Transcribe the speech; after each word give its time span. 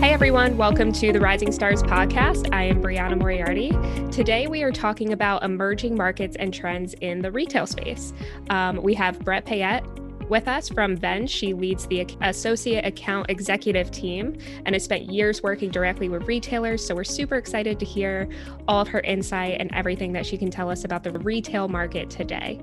Hey 0.00 0.12
everyone, 0.12 0.56
welcome 0.56 0.92
to 0.92 1.12
the 1.12 1.18
Rising 1.18 1.50
Stars 1.50 1.82
podcast. 1.82 2.54
I 2.54 2.62
am 2.62 2.80
Brianna 2.80 3.18
Moriarty. 3.18 3.70
Today 4.12 4.46
we 4.46 4.62
are 4.62 4.70
talking 4.70 5.12
about 5.12 5.42
emerging 5.42 5.96
markets 5.96 6.36
and 6.36 6.54
trends 6.54 6.94
in 7.00 7.20
the 7.20 7.32
retail 7.32 7.66
space. 7.66 8.12
Um, 8.48 8.80
we 8.80 8.94
have 8.94 9.18
Brett 9.18 9.44
Payette 9.44 9.84
with 10.28 10.46
us 10.46 10.68
from 10.68 10.96
Vend. 10.96 11.28
She 11.28 11.52
leads 11.52 11.88
the 11.88 12.06
Associate 12.20 12.86
Account 12.86 13.28
Executive 13.28 13.90
team 13.90 14.38
and 14.64 14.76
has 14.76 14.84
spent 14.84 15.10
years 15.10 15.42
working 15.42 15.68
directly 15.68 16.08
with 16.08 16.28
retailers. 16.28 16.86
So 16.86 16.94
we're 16.94 17.02
super 17.02 17.34
excited 17.34 17.80
to 17.80 17.84
hear 17.84 18.28
all 18.68 18.80
of 18.80 18.86
her 18.86 19.00
insight 19.00 19.56
and 19.58 19.68
everything 19.74 20.12
that 20.12 20.24
she 20.24 20.38
can 20.38 20.48
tell 20.48 20.70
us 20.70 20.84
about 20.84 21.02
the 21.02 21.10
retail 21.10 21.66
market 21.66 22.08
today. 22.08 22.62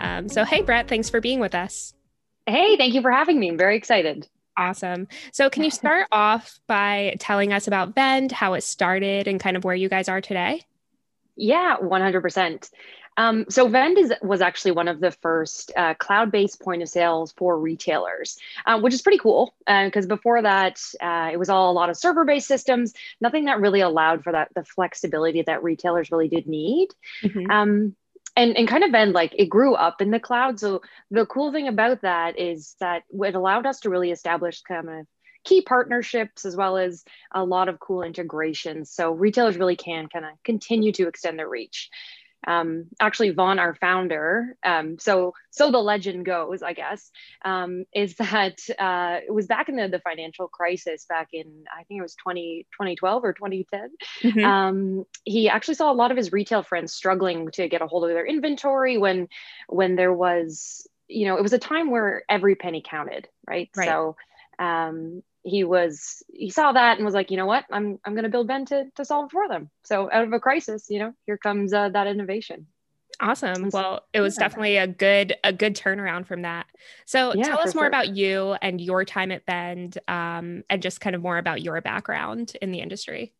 Um, 0.00 0.28
so, 0.28 0.44
hey, 0.44 0.62
Brett, 0.62 0.88
thanks 0.88 1.08
for 1.08 1.20
being 1.20 1.38
with 1.38 1.54
us. 1.54 1.94
Hey, 2.46 2.76
thank 2.76 2.92
you 2.92 3.02
for 3.02 3.12
having 3.12 3.38
me. 3.38 3.50
I'm 3.50 3.56
very 3.56 3.76
excited. 3.76 4.26
Awesome. 4.56 5.08
So, 5.32 5.48
can 5.50 5.64
you 5.64 5.70
start 5.82 6.06
off 6.12 6.60
by 6.66 7.16
telling 7.18 7.52
us 7.52 7.66
about 7.66 7.94
Vend, 7.94 8.32
how 8.32 8.54
it 8.54 8.62
started, 8.62 9.28
and 9.28 9.40
kind 9.40 9.56
of 9.56 9.64
where 9.64 9.74
you 9.74 9.88
guys 9.88 10.08
are 10.08 10.20
today? 10.20 10.64
Yeah, 11.36 11.76
100%. 11.80 12.70
Um, 13.16 13.44
so 13.48 13.68
Vend 13.68 13.98
is, 13.98 14.12
was 14.22 14.40
actually 14.40 14.72
one 14.72 14.88
of 14.88 15.00
the 15.00 15.10
first 15.10 15.70
uh, 15.76 15.94
cloud-based 15.94 16.60
point 16.60 16.82
of 16.82 16.88
sales 16.88 17.32
for 17.36 17.58
retailers, 17.58 18.38
uh, 18.66 18.80
which 18.80 18.94
is 18.94 19.02
pretty 19.02 19.18
cool 19.18 19.54
because 19.66 20.06
uh, 20.06 20.08
before 20.08 20.42
that 20.42 20.80
uh, 21.00 21.28
it 21.32 21.36
was 21.36 21.48
all 21.48 21.70
a 21.70 21.74
lot 21.74 21.90
of 21.90 21.96
server-based 21.96 22.46
systems, 22.46 22.94
nothing 23.20 23.46
that 23.46 23.60
really 23.60 23.80
allowed 23.80 24.24
for 24.24 24.32
that 24.32 24.48
the 24.54 24.64
flexibility 24.64 25.42
that 25.42 25.62
retailers 25.62 26.10
really 26.10 26.28
did 26.28 26.46
need. 26.46 26.88
Mm-hmm. 27.22 27.50
Um, 27.50 27.96
and, 28.36 28.56
and 28.56 28.68
kind 28.68 28.84
of 28.84 28.90
Vend 28.90 29.12
like 29.12 29.34
it 29.36 29.48
grew 29.48 29.74
up 29.74 30.00
in 30.00 30.10
the 30.10 30.20
cloud. 30.20 30.58
So 30.58 30.82
the 31.10 31.26
cool 31.26 31.52
thing 31.52 31.68
about 31.68 32.02
that 32.02 32.38
is 32.38 32.76
that 32.80 33.02
it 33.10 33.34
allowed 33.34 33.66
us 33.66 33.80
to 33.80 33.90
really 33.90 34.10
establish 34.10 34.62
kind 34.62 34.88
of 34.88 35.06
key 35.44 35.60
partnerships 35.62 36.44
as 36.44 36.56
well 36.56 36.76
as 36.76 37.04
a 37.32 37.44
lot 37.44 37.68
of 37.68 37.80
cool 37.80 38.02
integrations. 38.02 38.92
So 38.92 39.12
retailers 39.12 39.56
really 39.56 39.76
can 39.76 40.08
kind 40.08 40.24
of 40.24 40.32
continue 40.44 40.92
to 40.92 41.08
extend 41.08 41.38
their 41.38 41.48
reach 41.48 41.90
um, 42.46 42.86
actually 43.00 43.30
Vaughan, 43.30 43.58
our 43.58 43.74
founder. 43.74 44.56
Um, 44.64 44.98
so, 44.98 45.34
so 45.50 45.70
the 45.70 45.78
legend 45.78 46.24
goes, 46.24 46.62
I 46.62 46.72
guess, 46.72 47.10
um, 47.44 47.84
is 47.94 48.14
that 48.16 48.58
uh, 48.78 49.20
it 49.26 49.32
was 49.32 49.46
back 49.46 49.68
in 49.68 49.76
the, 49.76 49.88
the 49.88 50.00
financial 50.00 50.48
crisis 50.48 51.06
back 51.08 51.28
in, 51.32 51.64
I 51.72 51.84
think 51.84 51.98
it 51.98 52.02
was 52.02 52.14
20, 52.16 52.66
2012 52.72 53.24
or 53.24 53.32
2010. 53.32 53.90
Mm-hmm. 54.22 54.44
Um, 54.44 55.06
he 55.24 55.48
actually 55.48 55.74
saw 55.74 55.90
a 55.90 55.94
lot 55.94 56.10
of 56.10 56.16
his 56.16 56.32
retail 56.32 56.62
friends 56.62 56.92
struggling 56.92 57.50
to 57.52 57.68
get 57.68 57.82
a 57.82 57.86
hold 57.86 58.04
of 58.04 58.10
their 58.10 58.26
inventory 58.26 58.98
when, 58.98 59.28
when 59.68 59.96
there 59.96 60.12
was, 60.12 60.86
you 61.08 61.26
know, 61.26 61.36
it 61.36 61.42
was 61.42 61.52
a 61.52 61.58
time 61.58 61.90
where 61.90 62.22
every 62.28 62.54
penny 62.54 62.82
counted, 62.84 63.28
right? 63.46 63.70
right. 63.76 63.88
So, 63.88 64.16
um, 64.58 65.22
he 65.42 65.64
was 65.64 66.22
he 66.32 66.50
saw 66.50 66.72
that 66.72 66.96
and 66.96 67.04
was 67.04 67.14
like 67.14 67.30
you 67.30 67.36
know 67.36 67.46
what 67.46 67.64
i'm 67.70 67.98
i'm 68.04 68.14
going 68.14 68.24
to 68.24 68.30
build 68.30 68.46
Vend 68.46 68.68
to, 68.68 68.84
to 68.96 69.04
solve 69.04 69.30
for 69.30 69.48
them 69.48 69.70
so 69.84 70.10
out 70.10 70.24
of 70.24 70.32
a 70.32 70.40
crisis 70.40 70.86
you 70.88 70.98
know 70.98 71.12
here 71.26 71.38
comes 71.38 71.72
uh, 71.72 71.88
that 71.88 72.06
innovation 72.06 72.66
awesome 73.20 73.68
well 73.72 74.02
it 74.12 74.20
was 74.20 74.36
yeah. 74.36 74.40
definitely 74.40 74.76
a 74.76 74.86
good 74.86 75.34
a 75.44 75.52
good 75.52 75.76
turnaround 75.76 76.26
from 76.26 76.42
that 76.42 76.66
so 77.04 77.34
yeah, 77.34 77.44
tell 77.44 77.60
us 77.60 77.74
more 77.74 77.82
sure. 77.82 77.88
about 77.88 78.14
you 78.14 78.54
and 78.62 78.80
your 78.80 79.04
time 79.04 79.30
at 79.30 79.44
Vend 79.46 79.98
um, 80.08 80.64
and 80.70 80.82
just 80.82 81.00
kind 81.00 81.14
of 81.14 81.22
more 81.22 81.38
about 81.38 81.62
your 81.62 81.80
background 81.80 82.56
in 82.62 82.70
the 82.70 82.80
industry 82.80 83.32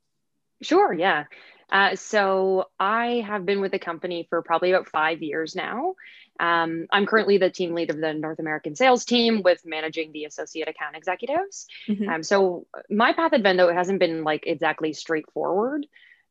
sure 0.61 0.93
yeah 0.93 1.25
uh, 1.73 1.97
so 1.97 2.67
I 2.79 3.25
have 3.27 3.47
been 3.47 3.63
with 3.63 3.73
the 3.73 3.79
company 3.79 4.27
for 4.29 4.43
probably 4.43 4.73
about 4.73 4.91
five 4.91 5.23
years 5.23 5.57
now. 5.57 5.95
Um, 6.41 6.87
I'm 6.91 7.07
currently 7.07 7.39
the 7.39 7.51
team 7.51 7.75
lead 7.75 7.91
of 7.91 7.99
the 7.99 8.15
North 8.15 8.39
American 8.39 8.75
sales 8.75 9.05
team 9.05 9.43
with 9.43 9.63
managing 9.65 10.13
the 10.13 10.25
associate 10.25 10.69
account 10.69 10.97
executives. 10.97 11.67
Mm-hmm. 11.89 12.09
Um, 12.09 12.23
so 12.23 12.67
my 12.91 13.13
path 13.13 13.33
at 13.33 13.43
Vendo 13.43 13.73
hasn't 13.73 14.01
been 14.01 14.25
like 14.25 14.45
exactly 14.47 14.93
straightforward 14.93 15.87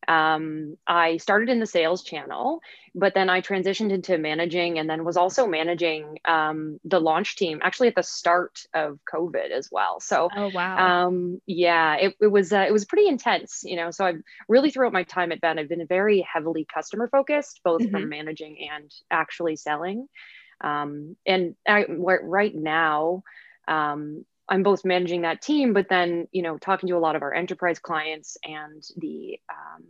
um, 0.07 0.77
I 0.87 1.17
started 1.17 1.49
in 1.49 1.59
the 1.59 1.65
sales 1.65 2.03
channel, 2.03 2.61
but 2.95 3.13
then 3.13 3.29
I 3.29 3.41
transitioned 3.41 3.91
into 3.91 4.17
managing 4.17 4.79
and 4.79 4.89
then 4.89 5.05
was 5.05 5.17
also 5.17 5.47
managing 5.47 6.17
um, 6.25 6.79
the 6.83 6.99
launch 6.99 7.35
team 7.35 7.59
actually 7.61 7.89
at 7.89 7.95
the 7.95 8.03
start 8.03 8.65
of 8.73 8.99
COVID 9.11 9.51
as 9.51 9.69
well. 9.71 9.99
So, 9.99 10.29
oh, 10.35 10.49
wow. 10.53 11.05
Um, 11.07 11.41
yeah, 11.45 11.95
it, 11.95 12.15
it 12.19 12.27
was, 12.27 12.51
uh, 12.51 12.65
it 12.67 12.73
was 12.73 12.85
pretty 12.85 13.07
intense, 13.07 13.61
you 13.63 13.75
know, 13.75 13.91
so 13.91 14.05
I've 14.05 14.21
really 14.49 14.71
throughout 14.71 14.93
my 14.93 15.03
time 15.03 15.31
at 15.31 15.41
Vend, 15.41 15.59
I've 15.59 15.69
been 15.69 15.85
very 15.87 16.21
heavily 16.21 16.65
customer 16.73 17.07
focused, 17.07 17.61
both 17.63 17.81
mm-hmm. 17.81 17.91
from 17.91 18.09
managing 18.09 18.69
and 18.71 18.91
actually 19.09 19.55
selling. 19.55 20.07
Um, 20.61 21.15
and 21.25 21.55
I, 21.67 21.85
right 21.87 22.53
now, 22.53 23.23
um, 23.67 24.25
I'm 24.51 24.63
both 24.63 24.83
managing 24.83 25.21
that 25.21 25.41
team, 25.41 25.71
but 25.73 25.87
then 25.89 26.27
you 26.31 26.43
know 26.43 26.57
talking 26.57 26.89
to 26.89 26.97
a 26.97 26.99
lot 26.99 27.15
of 27.15 27.23
our 27.23 27.33
enterprise 27.33 27.79
clients 27.79 28.37
and 28.43 28.83
the 28.97 29.39
um, 29.49 29.83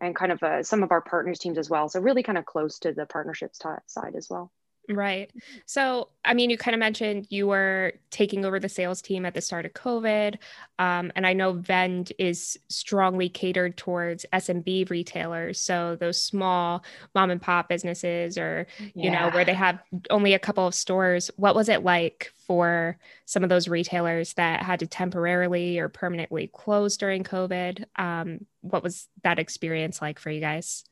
and 0.00 0.14
kind 0.14 0.32
of 0.32 0.42
uh, 0.42 0.62
some 0.62 0.84
of 0.84 0.92
our 0.92 1.02
partners 1.02 1.40
teams 1.40 1.58
as 1.58 1.68
well. 1.68 1.88
So 1.88 2.00
really 2.00 2.22
kind 2.22 2.38
of 2.38 2.46
close 2.46 2.78
to 2.80 2.92
the 2.92 3.04
partnerships 3.06 3.58
t- 3.58 3.68
side 3.86 4.14
as 4.16 4.28
well. 4.30 4.52
Right. 4.88 5.30
So, 5.64 6.08
I 6.24 6.34
mean, 6.34 6.50
you 6.50 6.58
kind 6.58 6.74
of 6.74 6.78
mentioned 6.78 7.26
you 7.30 7.46
were 7.46 7.94
taking 8.10 8.44
over 8.44 8.60
the 8.60 8.68
sales 8.68 9.00
team 9.00 9.24
at 9.24 9.32
the 9.32 9.40
start 9.40 9.64
of 9.64 9.72
COVID. 9.72 10.36
Um, 10.78 11.10
and 11.16 11.26
I 11.26 11.32
know 11.32 11.52
Vend 11.52 12.12
is 12.18 12.58
strongly 12.68 13.30
catered 13.30 13.78
towards 13.78 14.26
SMB 14.32 14.90
retailers. 14.90 15.58
So, 15.58 15.96
those 15.96 16.20
small 16.20 16.84
mom 17.14 17.30
and 17.30 17.40
pop 17.40 17.68
businesses, 17.68 18.36
or, 18.36 18.66
you 18.78 19.10
yeah. 19.10 19.26
know, 19.26 19.34
where 19.34 19.44
they 19.44 19.54
have 19.54 19.78
only 20.10 20.34
a 20.34 20.38
couple 20.38 20.66
of 20.66 20.74
stores. 20.74 21.30
What 21.36 21.54
was 21.54 21.70
it 21.70 21.82
like 21.82 22.32
for 22.46 22.98
some 23.24 23.42
of 23.42 23.48
those 23.48 23.68
retailers 23.68 24.34
that 24.34 24.62
had 24.62 24.80
to 24.80 24.86
temporarily 24.86 25.78
or 25.78 25.88
permanently 25.88 26.48
close 26.48 26.98
during 26.98 27.24
COVID? 27.24 27.84
Um, 27.96 28.46
what 28.60 28.82
was 28.82 29.08
that 29.22 29.38
experience 29.38 30.02
like 30.02 30.18
for 30.18 30.30
you 30.30 30.40
guys? 30.40 30.84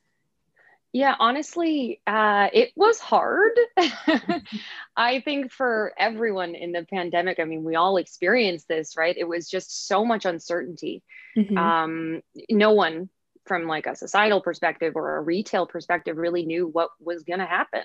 Yeah, 0.92 1.14
honestly, 1.18 2.00
uh, 2.06 2.48
it 2.52 2.72
was 2.76 2.98
hard. 2.98 3.52
I 4.96 5.20
think 5.20 5.50
for 5.50 5.94
everyone 5.98 6.54
in 6.54 6.72
the 6.72 6.84
pandemic, 6.84 7.40
I 7.40 7.44
mean, 7.44 7.64
we 7.64 7.76
all 7.76 7.96
experienced 7.96 8.68
this, 8.68 8.96
right? 8.96 9.16
It 9.16 9.26
was 9.26 9.48
just 9.48 9.86
so 9.88 10.04
much 10.04 10.26
uncertainty. 10.26 11.02
Mm-hmm. 11.36 11.56
Um, 11.56 12.22
no 12.50 12.72
one 12.72 13.08
from 13.46 13.66
like 13.66 13.86
a 13.86 13.96
societal 13.96 14.40
perspective 14.40 14.92
or 14.94 15.16
a 15.16 15.22
retail 15.22 15.66
perspective 15.66 16.16
really 16.16 16.44
knew 16.44 16.68
what 16.68 16.90
was 17.00 17.22
going 17.22 17.40
to 17.40 17.46
happen. 17.46 17.84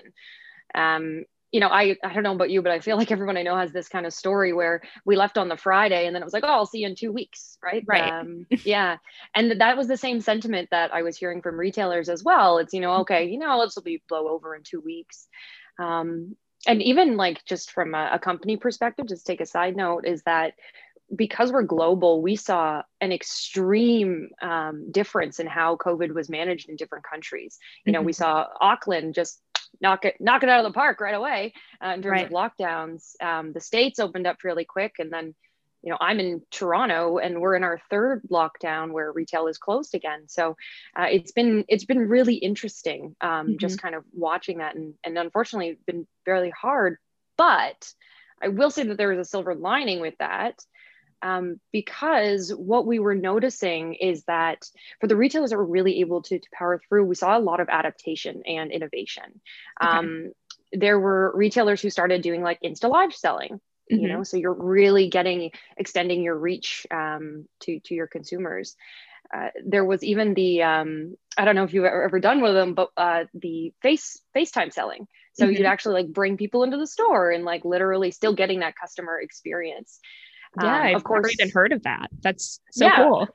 Um, 0.74 1.24
you 1.50 1.60
know, 1.60 1.68
I, 1.68 1.96
I 2.04 2.12
don't 2.12 2.22
know 2.22 2.34
about 2.34 2.50
you, 2.50 2.60
but 2.60 2.72
I 2.72 2.80
feel 2.80 2.96
like 2.96 3.10
everyone 3.10 3.38
I 3.38 3.42
know 3.42 3.56
has 3.56 3.72
this 3.72 3.88
kind 3.88 4.04
of 4.04 4.12
story 4.12 4.52
where 4.52 4.82
we 5.06 5.16
left 5.16 5.38
on 5.38 5.48
the 5.48 5.56
Friday 5.56 6.06
and 6.06 6.14
then 6.14 6.22
it 6.22 6.26
was 6.26 6.34
like, 6.34 6.44
oh, 6.44 6.52
I'll 6.52 6.66
see 6.66 6.80
you 6.80 6.86
in 6.86 6.94
two 6.94 7.10
weeks, 7.10 7.56
right? 7.62 7.82
Right. 7.86 8.12
Um, 8.12 8.46
yeah. 8.64 8.98
And 9.34 9.60
that 9.60 9.76
was 9.76 9.88
the 9.88 9.96
same 9.96 10.20
sentiment 10.20 10.68
that 10.72 10.92
I 10.92 11.02
was 11.02 11.16
hearing 11.16 11.40
from 11.40 11.58
retailers 11.58 12.10
as 12.10 12.22
well. 12.22 12.58
It's, 12.58 12.74
you 12.74 12.80
know, 12.80 12.96
okay, 12.98 13.28
you 13.28 13.38
know, 13.38 13.64
this 13.64 13.76
will 13.76 13.82
be 13.82 14.02
blow 14.08 14.28
over 14.28 14.54
in 14.54 14.62
two 14.62 14.80
weeks. 14.80 15.26
Um, 15.78 16.36
and 16.66 16.82
even 16.82 17.16
like 17.16 17.44
just 17.46 17.70
from 17.70 17.94
a, 17.94 18.10
a 18.14 18.18
company 18.18 18.56
perspective, 18.56 19.08
just 19.08 19.26
take 19.26 19.40
a 19.40 19.46
side 19.46 19.76
note 19.76 20.06
is 20.06 20.22
that 20.24 20.52
because 21.14 21.50
we're 21.50 21.62
global, 21.62 22.20
we 22.20 22.36
saw 22.36 22.82
an 23.00 23.12
extreme 23.12 24.28
um, 24.42 24.90
difference 24.90 25.40
in 25.40 25.46
how 25.46 25.76
COVID 25.76 26.12
was 26.14 26.28
managed 26.28 26.68
in 26.68 26.76
different 26.76 27.04
countries. 27.04 27.58
You 27.86 27.92
know, 27.92 28.00
mm-hmm. 28.00 28.06
we 28.06 28.12
saw 28.12 28.46
Auckland 28.60 29.14
just 29.14 29.40
knock 29.80 30.04
it 30.04 30.16
knock 30.20 30.42
it 30.42 30.48
out 30.48 30.64
of 30.64 30.70
the 30.70 30.74
park 30.74 31.00
right 31.00 31.14
away 31.14 31.52
uh, 31.84 31.90
in 31.90 32.02
terms 32.02 32.12
right. 32.12 32.26
of 32.26 32.32
lockdowns. 32.32 33.20
Um, 33.22 33.52
the 33.52 33.60
states 33.60 33.98
opened 33.98 34.26
up 34.26 34.44
really 34.44 34.64
quick, 34.64 34.96
and 34.98 35.12
then 35.12 35.34
you 35.82 35.90
know 35.90 35.98
I'm 36.00 36.20
in 36.20 36.42
Toronto, 36.50 37.18
and 37.18 37.40
we're 37.40 37.54
in 37.54 37.64
our 37.64 37.80
third 37.90 38.22
lockdown 38.30 38.92
where 38.92 39.12
retail 39.12 39.46
is 39.46 39.58
closed 39.58 39.94
again. 39.94 40.24
So 40.28 40.56
uh, 40.98 41.06
it's 41.10 41.32
been 41.32 41.64
it's 41.68 41.84
been 41.84 42.08
really 42.08 42.34
interesting, 42.34 43.16
um, 43.20 43.30
mm-hmm. 43.30 43.56
just 43.58 43.80
kind 43.80 43.94
of 43.94 44.04
watching 44.12 44.58
that, 44.58 44.74
and 44.74 44.94
and 45.04 45.18
unfortunately 45.18 45.78
been 45.86 46.06
fairly 46.24 46.50
hard. 46.50 46.98
But 47.36 47.92
I 48.42 48.48
will 48.48 48.70
say 48.70 48.84
that 48.84 48.96
there 48.96 49.12
is 49.12 49.18
a 49.18 49.24
silver 49.24 49.54
lining 49.54 50.00
with 50.00 50.14
that 50.18 50.60
um, 51.22 51.60
because 51.72 52.50
what 52.50 52.86
we 52.86 52.98
were 52.98 53.14
noticing 53.14 53.94
is 53.94 54.24
that 54.24 54.68
for 55.00 55.06
the 55.06 55.16
retailers 55.16 55.50
that 55.50 55.56
were 55.56 55.64
really 55.64 56.00
able 56.00 56.22
to, 56.22 56.38
to 56.38 56.48
power 56.52 56.80
through, 56.88 57.04
we 57.04 57.14
saw 57.14 57.36
a 57.36 57.40
lot 57.40 57.60
of 57.60 57.68
adaptation 57.68 58.42
and 58.46 58.70
innovation. 58.70 59.40
Okay. 59.82 59.90
Um, 59.90 60.32
there 60.72 61.00
were 61.00 61.32
retailers 61.34 61.80
who 61.80 61.90
started 61.90 62.22
doing 62.22 62.42
like 62.42 62.60
Insta 62.62 62.90
Live 62.90 63.14
selling. 63.14 63.60
Mm-hmm. 63.90 64.02
You 64.02 64.08
know, 64.08 64.22
so 64.22 64.36
you're 64.36 64.52
really 64.52 65.08
getting 65.08 65.50
extending 65.78 66.22
your 66.22 66.36
reach 66.36 66.86
um, 66.90 67.46
to 67.60 67.80
to 67.80 67.94
your 67.94 68.06
consumers. 68.06 68.76
Uh, 69.34 69.48
there 69.64 69.84
was 69.84 70.02
even 70.02 70.34
the 70.34 70.62
um, 70.62 71.16
I 71.38 71.44
don't 71.44 71.54
know 71.54 71.64
if 71.64 71.72
you've 71.72 71.84
ever, 71.84 72.02
ever 72.02 72.20
done 72.20 72.42
with 72.42 72.52
them, 72.52 72.74
but 72.74 72.90
uh, 72.98 73.24
the 73.32 73.72
face 73.82 74.20
FaceTime 74.36 74.72
selling. 74.72 75.06
So 75.34 75.44
mm-hmm. 75.44 75.54
you'd 75.54 75.66
actually 75.66 76.02
like 76.02 76.12
bring 76.12 76.36
people 76.36 76.64
into 76.64 76.76
the 76.76 76.86
store 76.86 77.30
and 77.30 77.44
like 77.44 77.64
literally 77.64 78.10
still 78.10 78.34
getting 78.34 78.60
that 78.60 78.76
customer 78.76 79.18
experience. 79.20 80.00
Yeah, 80.62 80.76
um, 80.76 80.82
I've 80.82 80.96
of 80.96 81.04
course, 81.04 81.22
never 81.22 81.30
even 81.30 81.50
heard 81.52 81.72
of 81.72 81.82
that. 81.82 82.08
That's 82.22 82.60
so 82.70 82.86
yeah, 82.86 82.96
cool. 82.96 83.28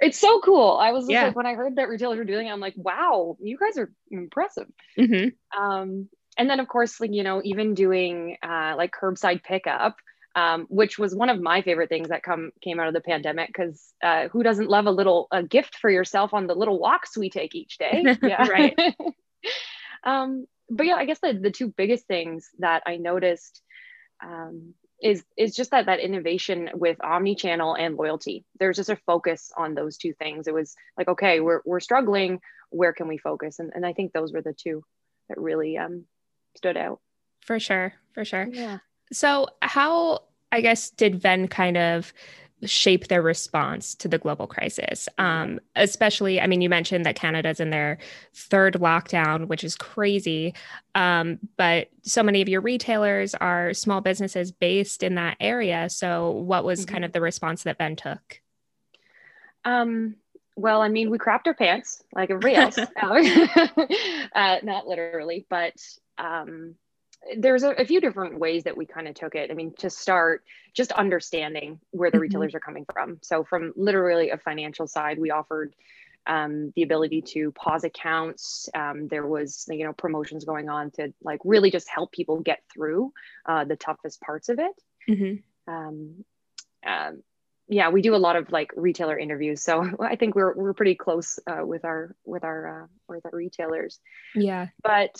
It's 0.00 0.18
so 0.18 0.40
cool. 0.40 0.78
I 0.80 0.92
was 0.92 1.08
yeah. 1.08 1.26
like, 1.26 1.36
when 1.36 1.46
I 1.46 1.54
heard 1.54 1.76
that 1.76 1.88
retailers 1.88 2.18
were 2.18 2.24
doing 2.24 2.46
it, 2.46 2.50
I'm 2.50 2.60
like, 2.60 2.74
wow, 2.76 3.36
you 3.40 3.58
guys 3.58 3.76
are 3.76 3.92
impressive. 4.10 4.66
Mm-hmm. 4.98 5.60
Um, 5.60 6.08
and 6.38 6.48
then 6.48 6.58
of 6.58 6.68
course, 6.68 7.00
like, 7.00 7.12
you 7.12 7.22
know, 7.22 7.42
even 7.44 7.74
doing 7.74 8.38
uh, 8.42 8.74
like 8.76 8.92
curbside 8.92 9.42
pickup, 9.42 9.96
um, 10.34 10.66
which 10.70 10.98
was 10.98 11.14
one 11.14 11.28
of 11.28 11.40
my 11.40 11.60
favorite 11.60 11.90
things 11.90 12.08
that 12.08 12.22
come 12.22 12.52
came 12.62 12.80
out 12.80 12.88
of 12.88 12.94
the 12.94 13.02
pandemic. 13.02 13.48
Because 13.48 13.92
uh, 14.02 14.28
who 14.28 14.42
doesn't 14.42 14.70
love 14.70 14.86
a 14.86 14.90
little 14.90 15.28
a 15.30 15.42
gift 15.42 15.76
for 15.76 15.90
yourself 15.90 16.32
on 16.32 16.46
the 16.46 16.54
little 16.54 16.78
walks 16.78 17.18
we 17.18 17.28
take 17.28 17.54
each 17.54 17.76
day? 17.76 18.04
Yeah, 18.22 18.48
right. 18.48 18.78
um, 20.04 20.46
but 20.70 20.86
yeah, 20.86 20.94
I 20.94 21.04
guess 21.04 21.18
the 21.18 21.34
the 21.34 21.50
two 21.50 21.68
biggest 21.68 22.06
things 22.06 22.48
that 22.60 22.84
I 22.86 22.96
noticed 22.96 23.60
um, 24.24 24.74
is 25.02 25.24
is 25.36 25.54
just 25.54 25.70
that 25.70 25.86
that 25.86 26.00
innovation 26.00 26.70
with 26.74 27.02
omni-channel 27.02 27.74
and 27.74 27.96
loyalty. 27.96 28.44
There's 28.58 28.76
just 28.76 28.90
a 28.90 28.96
focus 28.96 29.52
on 29.56 29.74
those 29.74 29.96
two 29.96 30.12
things. 30.12 30.46
It 30.46 30.54
was 30.54 30.74
like, 30.96 31.08
okay, 31.08 31.40
we're 31.40 31.60
we're 31.64 31.80
struggling. 31.80 32.40
Where 32.70 32.92
can 32.92 33.08
we 33.08 33.18
focus? 33.18 33.58
And 33.58 33.72
and 33.74 33.86
I 33.86 33.92
think 33.92 34.12
those 34.12 34.32
were 34.32 34.42
the 34.42 34.52
two 34.52 34.84
that 35.28 35.38
really 35.38 35.78
um, 35.78 36.04
stood 36.56 36.76
out. 36.76 37.00
For 37.40 37.58
sure, 37.58 37.94
for 38.12 38.24
sure. 38.24 38.48
Yeah. 38.52 38.78
So, 39.12 39.48
how, 39.62 40.24
I 40.52 40.60
guess, 40.60 40.90
did 40.90 41.20
Vend 41.20 41.50
kind 41.50 41.76
of 41.76 42.12
shape 42.64 43.08
their 43.08 43.22
response 43.22 43.94
to 43.96 44.08
the 44.08 44.18
global 44.18 44.46
crisis? 44.46 45.08
Um, 45.18 45.60
especially, 45.76 46.40
I 46.40 46.46
mean, 46.46 46.60
you 46.60 46.68
mentioned 46.68 47.06
that 47.06 47.16
Canada's 47.16 47.60
in 47.60 47.70
their 47.70 47.98
third 48.34 48.74
lockdown, 48.74 49.46
which 49.46 49.64
is 49.64 49.74
crazy. 49.74 50.54
Um, 50.94 51.38
but 51.56 51.88
so 52.02 52.22
many 52.22 52.42
of 52.42 52.48
your 52.48 52.60
retailers 52.60 53.34
are 53.34 53.74
small 53.74 54.00
businesses 54.00 54.52
based 54.52 55.02
in 55.02 55.14
that 55.16 55.36
area. 55.40 55.88
So, 55.90 56.30
what 56.30 56.64
was 56.64 56.80
mm-hmm. 56.80 56.92
kind 56.92 57.04
of 57.04 57.12
the 57.12 57.20
response 57.20 57.62
that 57.62 57.78
Vend 57.78 57.98
took? 57.98 58.40
Um, 59.64 60.16
well, 60.56 60.82
I 60.82 60.88
mean, 60.88 61.10
we 61.10 61.18
crapped 61.18 61.46
our 61.46 61.54
pants 61.54 62.02
like 62.12 62.30
everybody 62.30 62.56
else, 62.56 62.78
uh, 64.34 64.56
not 64.62 64.86
literally, 64.86 65.46
but 65.48 65.74
um, 66.18 66.74
there's 67.36 67.62
a, 67.62 67.70
a, 67.70 67.84
few 67.84 68.00
different 68.00 68.38
ways 68.38 68.64
that 68.64 68.76
we 68.76 68.86
kind 68.86 69.06
of 69.06 69.14
took 69.14 69.34
it. 69.34 69.50
I 69.50 69.54
mean, 69.54 69.74
to 69.78 69.90
start, 69.90 70.42
just 70.74 70.92
understanding 70.92 71.80
where 71.90 72.10
the 72.10 72.16
mm-hmm. 72.16 72.22
retailers 72.22 72.54
are 72.54 72.60
coming 72.60 72.86
from. 72.92 73.18
So, 73.22 73.44
from 73.44 73.72
literally 73.76 74.30
a 74.30 74.38
financial 74.38 74.86
side, 74.86 75.18
we 75.18 75.30
offered 75.30 75.74
um, 76.26 76.72
the 76.76 76.82
ability 76.82 77.22
to 77.22 77.52
pause 77.52 77.84
accounts. 77.84 78.68
Um, 78.74 79.08
there 79.08 79.26
was, 79.26 79.66
you 79.68 79.84
know, 79.84 79.92
promotions 79.92 80.44
going 80.44 80.68
on 80.68 80.90
to 80.92 81.12
like 81.22 81.40
really 81.44 81.70
just 81.70 81.88
help 81.88 82.12
people 82.12 82.40
get 82.40 82.62
through 82.72 83.12
uh, 83.46 83.64
the 83.64 83.76
toughest 83.76 84.20
parts 84.20 84.48
of 84.48 84.58
it. 84.58 84.72
Mm-hmm. 85.08 85.72
Um, 85.72 86.24
um 86.86 87.22
yeah, 87.70 87.90
we 87.90 88.02
do 88.02 88.16
a 88.16 88.18
lot 88.18 88.34
of 88.34 88.50
like 88.50 88.72
retailer 88.74 89.16
interviews, 89.16 89.62
so 89.62 89.88
I 90.00 90.16
think 90.16 90.34
we're 90.34 90.52
we're 90.54 90.74
pretty 90.74 90.96
close 90.96 91.38
uh, 91.46 91.64
with 91.64 91.84
our 91.84 92.16
with 92.24 92.42
our 92.42 92.82
uh, 92.82 92.86
with 93.08 93.24
our 93.24 93.30
retailers. 93.32 94.00
Yeah, 94.34 94.66
but 94.82 95.16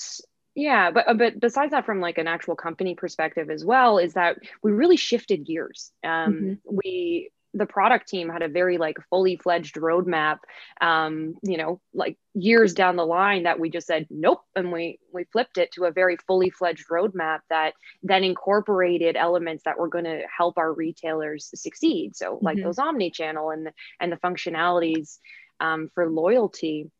yeah 0.55 0.91
but 0.91 1.09
uh, 1.09 1.15
but 1.15 1.39
besides 1.39 1.71
that 1.71 1.87
from 1.87 2.01
like 2.01 2.19
an 2.19 2.27
actual 2.27 2.57
company 2.57 2.95
perspective 2.95 3.51
as 3.51 3.65
well 3.65 3.99
is 3.99 4.15
that 4.15 4.37
we 4.63 4.73
really 4.73 4.97
shifted 4.97 5.47
gears 5.47 5.93
um, 6.05 6.35
mm-hmm. 6.35 6.55
we 6.65 7.31
the 7.53 7.67
product 7.67 8.09
team 8.09 8.29
had 8.29 8.43
a 8.43 8.49
very 8.49 8.79
like 8.79 8.97
fully 9.09 9.37
fledged 9.37 9.75
roadmap 9.75 10.39
um, 10.81 11.35
you 11.43 11.57
know 11.57 11.81
like 11.93 12.17
years 12.35 12.75
down 12.75 12.97
the 12.97 13.07
line 13.07 13.43
that 13.43 13.59
we 13.59 13.71
just 13.71 13.87
said 13.87 14.07
nope 14.11 14.43
and 14.55 14.71
we 14.71 14.99
we 15.13 15.25
flipped 15.33 15.59
it 15.59 15.73
to 15.73 15.85
a 15.85 15.93
very 15.93 16.17
fully 16.27 16.51
fledged 16.51 16.87
roadmap 16.89 17.41
that 17.49 17.75
then 18.03 18.23
incorporated 18.23 19.17
elements 19.17 19.65
that 19.65 19.79
were 19.79 19.89
going 19.89 20.05
to 20.05 20.23
help 20.37 20.59
our 20.59 20.73
retailers 20.73 21.51
succeed 21.55 22.15
so 22.15 22.39
like 22.41 22.57
mm-hmm. 22.57 22.67
those 22.67 22.79
omni 22.79 23.11
channel 23.11 23.51
and 23.51 23.67
the, 23.67 23.73
and 23.99 24.13
the 24.13 24.17
functionalities 24.17 25.19
um, 25.59 25.91
for 25.95 26.09
loyalty 26.09 26.91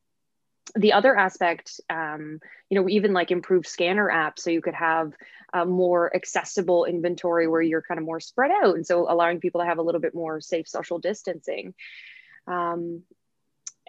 the 0.77 0.93
other 0.93 1.17
aspect 1.17 1.81
um, 1.91 2.41
you 2.69 2.81
know 2.81 2.89
even 2.89 3.13
like 3.13 3.31
improved 3.31 3.67
scanner 3.67 4.09
apps 4.09 4.41
so 4.41 4.51
you 4.51 4.63
could 4.63 4.75
have 4.75 5.13
a 5.53 5.67
more 5.67 6.15
accessible 6.15 6.85
inventory 6.85 7.49
where 7.49 7.63
you're 7.63 7.83
kind 7.83 7.99
of 7.99 8.05
more 8.05 8.21
spread 8.21 8.51
out 8.51 8.77
and 8.77 8.87
so 8.87 9.11
allowing 9.11 9.41
people 9.41 9.61
to 9.61 9.67
have 9.67 9.79
a 9.79 9.83
little 9.83 10.01
bit 10.01 10.15
more 10.15 10.41
safe 10.41 10.69
social 10.69 10.99
distancing. 10.99 11.75
Um, 12.47 13.03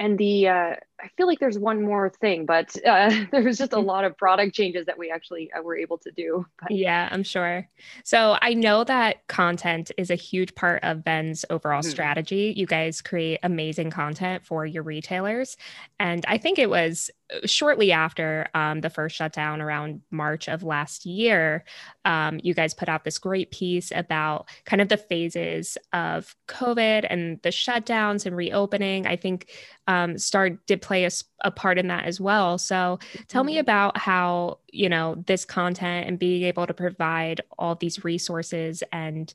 and 0.02 0.18
the 0.18 0.48
uh, 0.48 0.76
I 1.00 1.08
feel 1.16 1.28
like 1.28 1.40
there's 1.40 1.60
one 1.60 1.84
more 1.84 2.10
thing, 2.10 2.46
but 2.48 2.76
uh, 2.86 3.12
there 3.32 3.44
was 3.44 3.58
just 3.58 3.74
a 3.74 3.76
mm-hmm. 3.78 3.86
lot 3.86 4.04
of 4.04 4.18
product 4.18 4.56
changes 4.56 4.88
that 4.88 4.98
we 4.98 5.12
actually 5.12 5.52
uh, 5.54 5.62
were 5.62 5.78
able 5.78 6.00
to 6.00 6.12
do. 6.12 6.46
But. 6.60 6.72
Yeah, 6.72 7.08
I'm 7.12 7.24
sure. 7.24 7.70
So 8.04 8.38
I 8.42 8.56
know 8.56 8.84
that 8.84 9.28
content 9.28 9.92
is 9.98 10.10
a 10.10 10.16
huge 10.16 10.56
part 10.56 10.84
of 10.84 11.04
Vend's 11.04 11.46
overall 11.50 11.82
mm-hmm. 11.82 11.92
strategy. 11.92 12.54
You 12.58 12.66
guys 12.66 13.02
create 13.02 13.40
amazing 13.44 13.92
content 13.92 14.44
for 14.44 14.66
your 14.66 14.84
retailers, 14.84 15.56
and 16.00 16.26
I 16.28 16.40
think 16.40 16.58
it 16.58 16.70
was 16.70 17.12
shortly 17.46 17.92
after 17.92 18.48
um, 18.54 18.82
the 18.82 18.90
first 18.90 19.16
shutdown 19.16 19.62
around 19.62 20.02
March 20.12 20.48
of 20.48 20.64
last 20.64 21.06
year, 21.06 21.64
um, 22.06 22.40
you 22.44 22.54
guys 22.54 22.74
put 22.74 22.90
out 22.90 23.04
this 23.04 23.18
great 23.18 23.52
piece 23.52 23.92
about 23.96 24.50
kind 24.66 24.82
of 24.82 24.90
the 24.90 24.98
phases 24.98 25.78
of 25.94 26.36
COVID 26.48 27.06
and 27.10 27.42
the 27.42 27.50
shutdowns 27.50 28.26
and 28.26 28.36
reopening. 28.36 29.08
I 29.08 29.16
think 29.16 29.52
um, 29.88 30.18
Star 30.18 30.50
did 30.50 30.82
play 30.82 31.06
a, 31.06 31.12
a, 31.42 31.52
part 31.52 31.78
in 31.78 31.88
that 31.88 32.06
as 32.06 32.20
well. 32.20 32.58
So 32.58 33.00
tell 33.28 33.44
me 33.44 33.54
mm-hmm. 33.54 33.62
about 33.62 33.98
how, 33.98 34.60
you 34.72 34.90
know, 34.90 35.24
this 35.28 35.46
content 35.46 36.08
and 36.08 36.20
being 36.20 36.44
able 36.44 36.68
to 36.68 36.74
provide 36.74 37.42
all 37.58 37.76
these 37.76 38.04
resources 38.04 38.84
and 38.92 39.34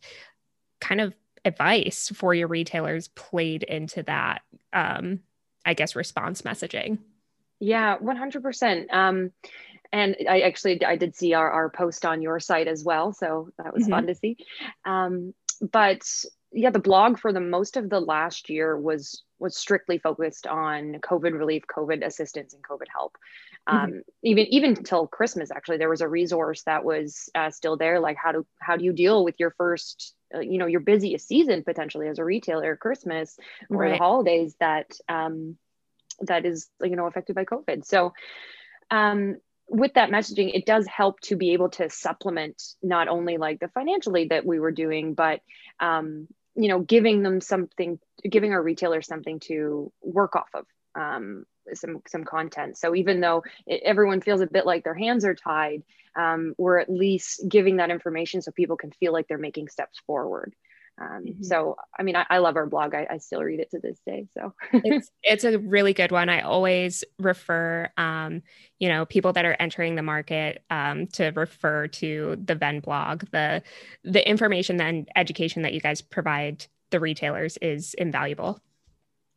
kind 0.81 1.01
of 1.01 1.15
advice 1.45 2.11
for 2.15 2.35
your 2.35 2.49
retailers 2.49 3.09
played 3.09 3.63
into 3.63 4.03
that, 4.03 4.43
um, 4.73 5.21
I 5.65 5.75
guess, 5.75 5.97
response 5.97 6.43
messaging. 6.43 6.99
Yeah, 7.61 7.99
100%. 7.99 8.93
Um, 8.93 9.33
and 9.93 10.17
I 10.29 10.41
actually 10.41 10.85
I 10.85 10.97
did 10.97 11.15
see 11.15 11.35
our, 11.35 11.51
our 11.51 11.71
post 11.71 12.05
on 12.05 12.23
your 12.23 12.41
site 12.41 12.69
as 12.69 12.85
well, 12.85 13.13
so 13.13 13.51
that 13.59 13.73
was 13.73 13.85
mm-hmm. 13.85 13.93
fun 13.93 14.07
to 14.09 14.15
see. 14.15 14.37
Um, 14.85 15.33
but 15.61 16.03
yeah, 16.53 16.71
the 16.71 16.79
blog 16.79 17.19
for 17.19 17.33
the 17.33 17.41
most 17.41 17.77
of 17.77 17.91
the 17.91 18.01
last 18.01 18.51
year 18.51 18.79
was 18.79 19.23
was 19.39 19.57
strictly 19.57 19.99
focused 19.99 20.47
on 20.47 20.95
COVID 21.03 21.39
relief, 21.39 21.65
COVID 21.75 22.05
assistance, 22.05 22.55
and 22.55 22.63
COVID 22.63 22.87
help. 22.93 23.17
Mm-hmm. 23.69 23.77
Um, 23.77 24.03
even 24.23 24.47
even 24.47 24.71
until 24.71 25.07
Christmas, 25.07 25.51
actually, 25.51 25.79
there 25.79 25.91
was 25.91 26.01
a 26.01 26.09
resource 26.09 26.63
that 26.65 26.85
was 26.85 27.29
uh, 27.35 27.51
still 27.51 27.77
there, 27.77 28.01
like 28.01 28.17
how 28.17 28.33
do 28.33 28.47
how 28.61 28.77
do 28.77 28.85
you 28.85 28.93
deal 28.93 29.25
with 29.25 29.37
your 29.39 29.55
first, 29.59 30.15
uh, 30.35 30.41
you 30.41 30.59
know, 30.59 30.67
your 30.67 30.81
busiest 30.81 31.29
season 31.29 31.63
potentially 31.65 32.09
as 32.09 32.19
a 32.19 32.25
retailer, 32.25 32.77
Christmas 32.77 33.37
or 33.71 33.79
right. 33.79 33.93
the 33.93 33.99
holidays 33.99 34.55
that 34.61 34.91
um, 35.09 35.57
that 36.21 36.45
is 36.45 36.69
you 36.83 36.97
know 36.97 37.07
affected 37.07 37.35
by 37.35 37.45
covid. 37.45 37.85
So 37.85 38.13
um, 38.91 39.37
with 39.69 39.95
that 39.95 40.11
messaging 40.11 40.55
it 40.55 40.65
does 40.65 40.87
help 40.87 41.21
to 41.21 41.37
be 41.37 41.53
able 41.53 41.71
to 41.71 41.91
supplement 41.91 42.63
not 42.83 43.09
only 43.09 43.37
like 43.37 43.59
the 43.59 43.69
financially 43.69 44.27
that 44.27 44.47
we 44.47 44.61
were 44.61 44.71
doing 44.71 45.15
but 45.15 45.41
um, 45.81 46.29
you 46.55 46.69
know 46.69 46.81
giving 46.81 47.23
them 47.23 47.41
something 47.41 47.99
giving 48.29 48.53
our 48.53 48.63
retailers 48.63 49.07
something 49.07 49.41
to 49.41 49.93
work 50.03 50.37
off 50.37 50.49
of 50.55 50.67
um, 50.95 51.45
some 51.75 52.01
some 52.07 52.25
content. 52.25 52.79
So 52.79 52.95
even 52.95 53.21
though 53.21 53.45
it, 53.67 53.83
everyone 53.85 54.21
feels 54.21 54.41
a 54.41 54.47
bit 54.47 54.67
like 54.67 54.85
their 54.85 54.95
hands 54.95 55.25
are 55.25 55.35
tied 55.35 55.83
um, 56.17 56.55
we're 56.57 56.79
at 56.79 56.91
least 56.91 57.43
giving 57.47 57.77
that 57.77 57.91
information 57.91 58.41
so 58.41 58.51
people 58.51 58.77
can 58.77 58.91
feel 58.93 59.13
like 59.13 59.29
they're 59.29 59.39
making 59.39 59.69
steps 59.69 60.01
forward 60.07 60.55
um, 60.99 61.25
mm-hmm. 61.25 61.43
So, 61.43 61.77
I 61.99 62.03
mean, 62.03 62.17
I, 62.17 62.25
I 62.31 62.39
love 62.39 62.57
our 62.57 62.67
blog. 62.67 62.95
I, 62.95 63.07
I, 63.11 63.19
still 63.19 63.43
read 63.43 63.61
it 63.61 63.71
to 63.73 63.81
this 63.81 63.99
day. 64.07 64.27
So 64.33 64.55
it's, 64.73 65.11
it's 65.23 65.45
a 65.45 65.59
really 65.59 65.93
good 65.93 66.11
one. 66.11 66.31
I 66.31 66.41
always 66.41 67.05
refer, 67.19 67.91
um, 67.99 68.43
you 68.79 68.89
know, 68.89 69.05
people 69.05 69.33
that 69.35 69.45
are 69.45 69.57
entering 69.61 69.95
the 69.95 70.03
market 70.03 70.65
um, 70.71 71.07
to 71.09 71.33
refer 71.33 71.89
to 71.89 72.37
the 72.43 72.55
Vend 72.55 72.83
blog. 72.83 73.25
The 73.31 73.63
the 74.05 74.27
information 74.27 74.81
and 74.81 75.09
education 75.17 75.63
that 75.63 75.75
you 75.75 75.81
guys 75.81 76.01
provide 76.01 76.65
the 76.91 77.01
retailers 77.01 77.59
is 77.59 77.95
invaluable. 77.95 78.61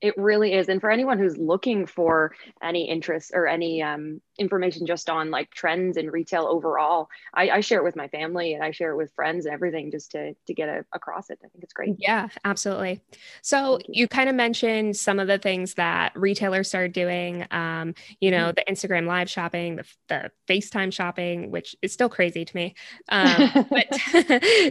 It 0.01 0.17
really 0.17 0.53
is. 0.53 0.69
And 0.69 0.79
for 0.79 0.89
anyone 0.89 1.19
who's 1.19 1.37
looking 1.37 1.85
for 1.85 2.33
any 2.63 2.89
interest 2.89 3.31
or 3.33 3.47
any 3.47 3.81
um, 3.81 4.21
information 4.39 4.85
just 4.85 5.09
on 5.09 5.29
like 5.29 5.51
trends 5.51 5.97
in 5.97 6.09
retail 6.09 6.47
overall, 6.47 7.09
I, 7.33 7.49
I, 7.49 7.59
share 7.59 7.79
it 7.79 7.83
with 7.83 7.95
my 7.95 8.07
family 8.07 8.53
and 8.53 8.63
I 8.63 8.71
share 8.71 8.91
it 8.91 8.95
with 8.95 9.11
friends 9.13 9.45
and 9.45 9.53
everything 9.53 9.91
just 9.91 10.11
to, 10.11 10.33
to 10.47 10.53
get 10.53 10.69
a, 10.69 10.85
across 10.93 11.29
it. 11.29 11.39
I 11.43 11.49
think 11.49 11.63
it's 11.63 11.73
great. 11.73 11.95
Yeah, 11.99 12.29
absolutely. 12.45 13.01
So 13.41 13.79
you. 13.79 14.01
you. 14.03 14.07
kind 14.07 14.29
of 14.29 14.35
mentioned 14.35 14.95
some 14.95 15.19
of 15.19 15.27
the 15.27 15.37
things 15.37 15.75
that 15.75 16.13
retailers 16.15 16.69
started 16.69 16.93
doing, 16.93 17.45
um, 17.51 17.93
you 18.21 18.31
know, 18.31 18.51
mm-hmm. 18.51 18.59
the 18.65 18.73
Instagram 18.73 19.05
live 19.05 19.29
shopping, 19.29 19.75
the, 19.75 19.85
the 20.07 20.31
FaceTime 20.47 20.91
shopping, 20.93 21.51
which 21.51 21.75
is 21.81 21.93
still 21.93 22.09
crazy 22.09 22.45
to 22.45 22.55
me. 22.55 22.75
Um, 23.11 23.65
but 23.69 23.87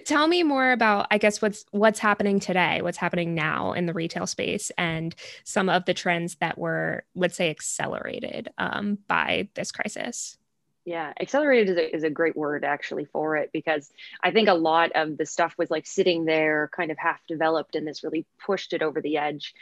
tell 0.07 0.29
me 0.29 0.43
more 0.43 0.71
about, 0.71 1.09
I 1.11 1.19
guess, 1.19 1.43
what's, 1.43 1.65
what's 1.73 1.99
happening 1.99 2.39
today, 2.39 2.83
what's 2.83 2.97
happening 2.97 3.35
now 3.35 3.73
in 3.73 3.87
the 3.87 3.93
retail 3.93 4.27
space 4.27 4.71
and 4.79 5.15
some 5.45 5.69
of 5.69 5.85
the 5.85 5.95
trends 5.95 6.37
that 6.37 6.57
were, 6.57 7.05
let's 7.15 7.37
say, 7.37 7.51
accelerated 7.51 8.49
um, 8.59 8.99
by 9.09 9.49
this 9.59 9.73
crisis. 9.73 10.39
Yeah, 10.85 11.13
accelerated 11.21 11.69
is 11.69 11.77
a, 11.77 11.97
is 11.97 12.05
a 12.05 12.11
great 12.11 12.35
word 12.35 12.65
actually 12.65 13.05
for 13.05 13.37
it 13.37 13.51
because 13.53 13.91
I 14.23 14.31
think 14.31 14.49
a 14.49 14.55
lot 14.55 14.93
of 14.93 15.19
the 15.19 15.27
stuff 15.27 15.55
was 15.59 15.71
like 15.71 15.87
sitting 15.87 16.25
there, 16.25 16.71
kind 16.75 16.91
of 16.91 16.97
half 16.97 17.21
developed, 17.27 17.75
and 17.75 17.87
this 17.87 18.03
really 18.03 18.25
pushed 18.45 18.73
it 18.73 18.83
over 18.83 19.03
the 19.03 19.19
edge. 19.19 19.53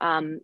Um, 0.00 0.40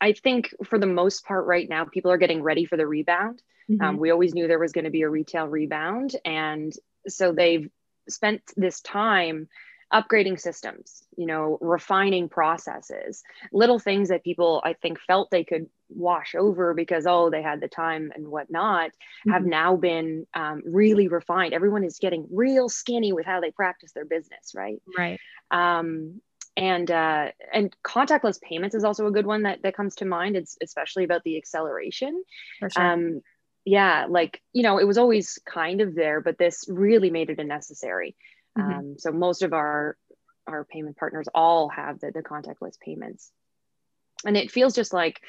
I 0.00 0.12
think 0.12 0.54
for 0.64 0.78
the 0.78 0.86
most 0.86 1.24
part, 1.24 1.46
right 1.46 1.68
now, 1.68 1.84
people 1.84 2.10
are 2.10 2.18
getting 2.18 2.42
ready 2.42 2.66
for 2.66 2.76
the 2.76 2.86
rebound. 2.86 3.42
Mm-hmm. 3.70 3.82
Um, 3.82 3.96
we 3.98 4.10
always 4.10 4.34
knew 4.34 4.46
there 4.46 4.58
was 4.58 4.72
going 4.72 4.84
to 4.84 4.90
be 4.90 5.02
a 5.02 5.08
retail 5.08 5.46
rebound. 5.46 6.16
And 6.24 6.72
so 7.06 7.32
they've 7.32 7.68
spent 8.08 8.42
this 8.56 8.80
time 8.80 9.48
upgrading 9.92 10.40
systems, 10.40 11.02
you 11.18 11.26
know, 11.26 11.58
refining 11.60 12.28
processes, 12.28 13.24
little 13.52 13.80
things 13.80 14.08
that 14.08 14.22
people 14.22 14.62
I 14.64 14.74
think 14.74 15.00
felt 15.00 15.32
they 15.32 15.42
could 15.42 15.66
wash 15.88 16.36
over 16.36 16.74
because 16.74 17.06
oh 17.08 17.28
they 17.28 17.42
had 17.42 17.60
the 17.60 17.66
time 17.66 18.12
and 18.14 18.28
whatnot 18.28 18.90
mm-hmm. 18.90 19.32
have 19.32 19.44
now 19.44 19.74
been 19.74 20.28
um, 20.32 20.62
really 20.64 21.08
refined. 21.08 21.54
Everyone 21.54 21.82
is 21.82 21.98
getting 21.98 22.28
real 22.30 22.68
skinny 22.68 23.12
with 23.12 23.26
how 23.26 23.40
they 23.40 23.50
practice 23.50 23.90
their 23.92 24.04
business, 24.04 24.52
right? 24.54 24.80
Right. 24.96 25.18
Um, 25.50 26.20
and 26.56 26.88
uh, 26.88 27.32
and 27.52 27.76
contactless 27.84 28.40
payments 28.40 28.76
is 28.76 28.84
also 28.84 29.08
a 29.08 29.12
good 29.12 29.26
one 29.26 29.42
that 29.42 29.62
that 29.64 29.76
comes 29.76 29.96
to 29.96 30.04
mind. 30.04 30.36
It's 30.36 30.56
especially 30.62 31.02
about 31.02 31.24
the 31.24 31.36
acceleration. 31.36 32.22
For 32.60 32.70
sure. 32.70 32.92
Um, 32.92 33.22
yeah, 33.64 34.06
like 34.08 34.40
you 34.52 34.62
know, 34.62 34.78
it 34.78 34.86
was 34.86 34.98
always 34.98 35.40
kind 35.44 35.80
of 35.80 35.96
there, 35.96 36.20
but 36.20 36.38
this 36.38 36.64
really 36.68 37.10
made 37.10 37.30
it 37.30 37.40
a 37.40 37.44
necessary. 37.44 38.14
Mm-hmm. 38.56 38.72
Um, 38.72 38.94
so 38.98 39.10
most 39.10 39.42
of 39.42 39.52
our 39.52 39.96
our 40.48 40.64
payment 40.64 40.96
partners 40.96 41.28
all 41.34 41.68
have 41.68 42.00
the, 42.00 42.10
the 42.10 42.22
contactless 42.22 42.78
payments, 42.80 43.30
and 44.24 44.36
it 44.36 44.50
feels 44.50 44.74
just 44.74 44.92
like 44.92 45.20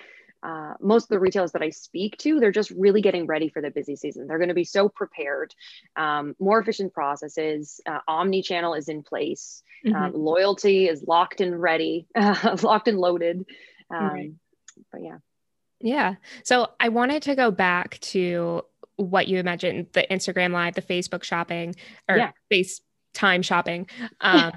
uh, 0.41 0.73
most 0.79 1.03
of 1.03 1.09
the 1.09 1.19
retailers 1.19 1.51
that 1.51 1.61
I 1.61 1.69
speak 1.69 2.17
to, 2.19 2.39
they're 2.39 2.51
just 2.51 2.71
really 2.71 3.01
getting 3.01 3.25
ready 3.27 3.49
for 3.49 3.61
the 3.61 3.71
busy 3.71 3.95
season. 3.95 4.27
They're 4.27 4.37
going 4.37 4.49
to 4.49 4.55
be 4.55 4.63
so 4.63 4.87
prepared, 4.87 5.53
um, 5.95 6.35
more 6.39 6.59
efficient 6.59 6.93
processes. 6.93 7.81
Uh, 7.85 7.99
omni-channel 8.07 8.73
is 8.73 8.87
in 8.87 9.03
place. 9.03 9.63
Mm-hmm. 9.85 9.95
Um, 9.95 10.13
loyalty 10.13 10.87
is 10.87 11.03
locked 11.05 11.41
and 11.41 11.61
ready, 11.61 12.07
uh, 12.15 12.57
locked 12.63 12.87
and 12.87 12.99
loaded. 12.99 13.45
Um, 13.93 14.07
right. 14.07 14.31
But 14.91 15.03
yeah. 15.03 15.17
Yeah. 15.81 16.15
So 16.43 16.69
I 16.79 16.89
wanted 16.89 17.23
to 17.23 17.35
go 17.35 17.51
back 17.51 17.99
to 17.99 18.63
what 18.95 19.27
you 19.27 19.41
mentioned 19.43 19.87
the 19.93 20.05
Instagram 20.11 20.51
live, 20.51 20.75
the 20.75 20.81
Facebook 20.81 21.23
shopping 21.23 21.75
or 22.07 22.17
yeah. 22.17 22.31
FaceTime 22.51 23.43
shopping. 23.43 23.87
Um, 24.21 24.51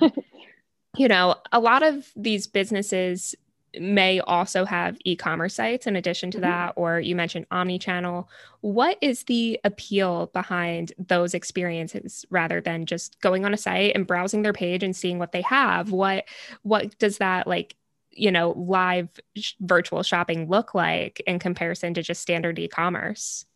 you 0.96 1.08
know, 1.08 1.36
a 1.52 1.60
lot 1.60 1.82
of 1.82 2.10
these 2.16 2.46
businesses 2.46 3.34
may 3.78 4.20
also 4.20 4.64
have 4.66 4.98
e-commerce 5.04 5.54
sites 5.54 5.86
in 5.86 5.96
addition 5.96 6.30
to 6.30 6.38
mm-hmm. 6.38 6.50
that 6.50 6.72
or 6.76 7.00
you 7.00 7.16
mentioned 7.16 7.46
omni-channel. 7.50 8.28
What 8.60 8.98
is 9.00 9.24
the 9.24 9.58
appeal 9.64 10.26
behind 10.34 10.92
those 10.98 11.32
experiences 11.34 12.26
rather 12.30 12.60
than 12.60 12.84
just 12.84 13.20
going 13.20 13.44
on 13.44 13.54
a 13.54 13.56
site 13.56 13.92
and 13.94 14.06
browsing 14.06 14.42
their 14.42 14.52
page 14.52 14.82
and 14.82 14.94
seeing 14.94 15.18
what 15.18 15.32
they 15.32 15.42
have? 15.42 15.90
What 15.90 16.26
what 16.62 16.98
does 16.98 17.18
that 17.18 17.46
like 17.46 17.74
you 18.10 18.30
know 18.30 18.50
live 18.50 19.08
sh- 19.36 19.54
virtual 19.60 20.02
shopping 20.02 20.48
look 20.48 20.74
like 20.74 21.22
in 21.26 21.38
comparison 21.38 21.94
to 21.94 22.02
just 22.02 22.20
standard 22.20 22.58
e-commerce 22.58 23.46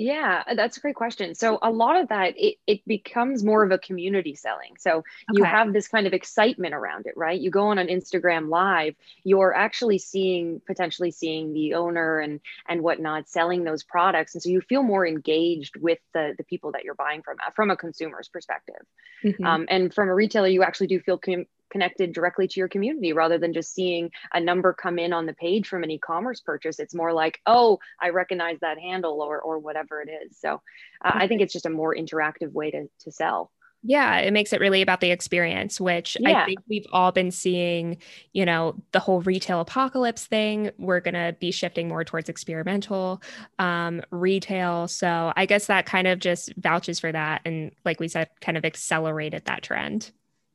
yeah, 0.00 0.44
that's 0.56 0.78
a 0.78 0.80
great 0.80 0.94
question. 0.94 1.34
So 1.34 1.58
a 1.60 1.70
lot 1.70 2.00
of 2.00 2.08
that 2.08 2.32
it, 2.38 2.56
it 2.66 2.80
becomes 2.86 3.44
more 3.44 3.62
of 3.62 3.70
a 3.70 3.76
community 3.76 4.34
selling. 4.34 4.76
So 4.78 4.90
okay. 4.90 5.04
you 5.32 5.44
have 5.44 5.74
this 5.74 5.88
kind 5.88 6.06
of 6.06 6.14
excitement 6.14 6.72
around 6.72 7.04
it, 7.04 7.12
right? 7.16 7.38
You 7.38 7.50
go 7.50 7.66
on 7.66 7.76
an 7.76 7.88
Instagram 7.88 8.48
live, 8.48 8.94
you're 9.24 9.54
actually 9.54 9.98
seeing 9.98 10.62
potentially 10.66 11.10
seeing 11.10 11.52
the 11.52 11.74
owner 11.74 12.18
and 12.18 12.40
and 12.66 12.80
whatnot 12.80 13.28
selling 13.28 13.62
those 13.64 13.82
products. 13.82 14.34
And 14.34 14.42
so 14.42 14.48
you 14.48 14.62
feel 14.62 14.82
more 14.82 15.06
engaged 15.06 15.76
with 15.76 15.98
the 16.14 16.34
the 16.38 16.44
people 16.44 16.72
that 16.72 16.82
you're 16.82 16.94
buying 16.94 17.20
from 17.20 17.36
uh, 17.46 17.50
from 17.50 17.70
a 17.70 17.76
consumer's 17.76 18.28
perspective. 18.28 18.80
Mm-hmm. 19.22 19.44
Um, 19.44 19.66
and 19.68 19.92
from 19.92 20.08
a 20.08 20.14
retailer, 20.14 20.48
you 20.48 20.62
actually 20.62 20.86
do 20.86 21.00
feel 21.00 21.18
com- 21.18 21.44
connected 21.70 22.12
directly 22.12 22.46
to 22.48 22.60
your 22.60 22.68
community 22.68 23.12
rather 23.12 23.38
than 23.38 23.52
just 23.52 23.74
seeing 23.74 24.10
a 24.32 24.40
number 24.40 24.72
come 24.72 24.98
in 24.98 25.12
on 25.12 25.26
the 25.26 25.34
page 25.34 25.68
from 25.68 25.82
an 25.82 25.90
e-commerce 25.90 26.40
purchase 26.40 26.78
it's 26.78 26.94
more 26.94 27.12
like 27.12 27.40
oh 27.46 27.78
i 28.00 28.10
recognize 28.10 28.58
that 28.60 28.78
handle 28.78 29.20
or 29.20 29.40
or 29.40 29.58
whatever 29.58 30.00
it 30.00 30.08
is 30.08 30.38
so 30.38 30.60
uh, 31.04 31.12
i 31.14 31.26
think 31.26 31.40
it's 31.40 31.52
just 31.52 31.66
a 31.66 31.70
more 31.70 31.94
interactive 31.94 32.52
way 32.52 32.70
to 32.70 32.88
to 32.98 33.10
sell 33.10 33.50
yeah, 33.82 34.18
it 34.18 34.32
makes 34.32 34.52
it 34.52 34.60
really 34.60 34.82
about 34.82 35.00
the 35.00 35.10
experience, 35.10 35.80
which 35.80 36.16
yeah. 36.20 36.42
I 36.42 36.44
think 36.44 36.58
we've 36.68 36.86
all 36.92 37.12
been 37.12 37.30
seeing, 37.30 37.96
you 38.34 38.44
know, 38.44 38.74
the 38.92 38.98
whole 38.98 39.22
retail 39.22 39.60
apocalypse 39.60 40.26
thing. 40.26 40.70
We're 40.78 41.00
going 41.00 41.14
to 41.14 41.34
be 41.40 41.50
shifting 41.50 41.88
more 41.88 42.04
towards 42.04 42.28
experimental 42.28 43.22
um, 43.58 44.02
retail. 44.10 44.86
So 44.86 45.32
I 45.34 45.46
guess 45.46 45.66
that 45.66 45.86
kind 45.86 46.06
of 46.06 46.18
just 46.18 46.52
vouches 46.56 47.00
for 47.00 47.10
that. 47.10 47.40
And 47.46 47.72
like 47.84 48.00
we 48.00 48.08
said, 48.08 48.28
kind 48.42 48.58
of 48.58 48.66
accelerated 48.66 49.46
that 49.46 49.62
trend. 49.62 50.10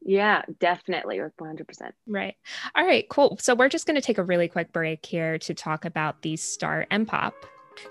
Yeah, 0.06 0.44
definitely. 0.60 1.20
100%. 1.20 1.92
Right. 2.08 2.36
All 2.76 2.86
right, 2.86 3.10
cool. 3.10 3.38
So 3.42 3.56
we're 3.56 3.70
just 3.70 3.88
going 3.88 3.96
to 3.96 4.02
take 4.02 4.20
a 4.20 4.24
really 4.24 4.48
quick 4.48 4.72
break 4.72 5.04
here 5.04 5.40
to 5.40 5.54
talk 5.54 5.84
about 5.84 6.22
the 6.22 6.38
Star 6.38 6.86
MPOP. 6.92 7.34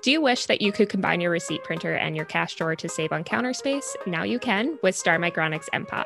Do 0.01 0.11
you 0.11 0.21
wish 0.21 0.47
that 0.47 0.63
you 0.63 0.73
could 0.73 0.89
combine 0.89 1.21
your 1.21 1.31
receipt 1.31 1.63
printer 1.65 1.95
and 1.95 2.17
your 2.17 2.25
cash 2.25 2.55
drawer 2.55 2.75
to 2.77 2.89
save 2.89 3.13
on 3.13 3.25
counter 3.25 3.53
space? 3.53 3.97
Now 4.07 4.23
you 4.23 4.39
can 4.39 4.79
with 4.83 4.97
Star 4.97 5.19
Micronics 5.19 5.69
MPOP. 5.75 6.05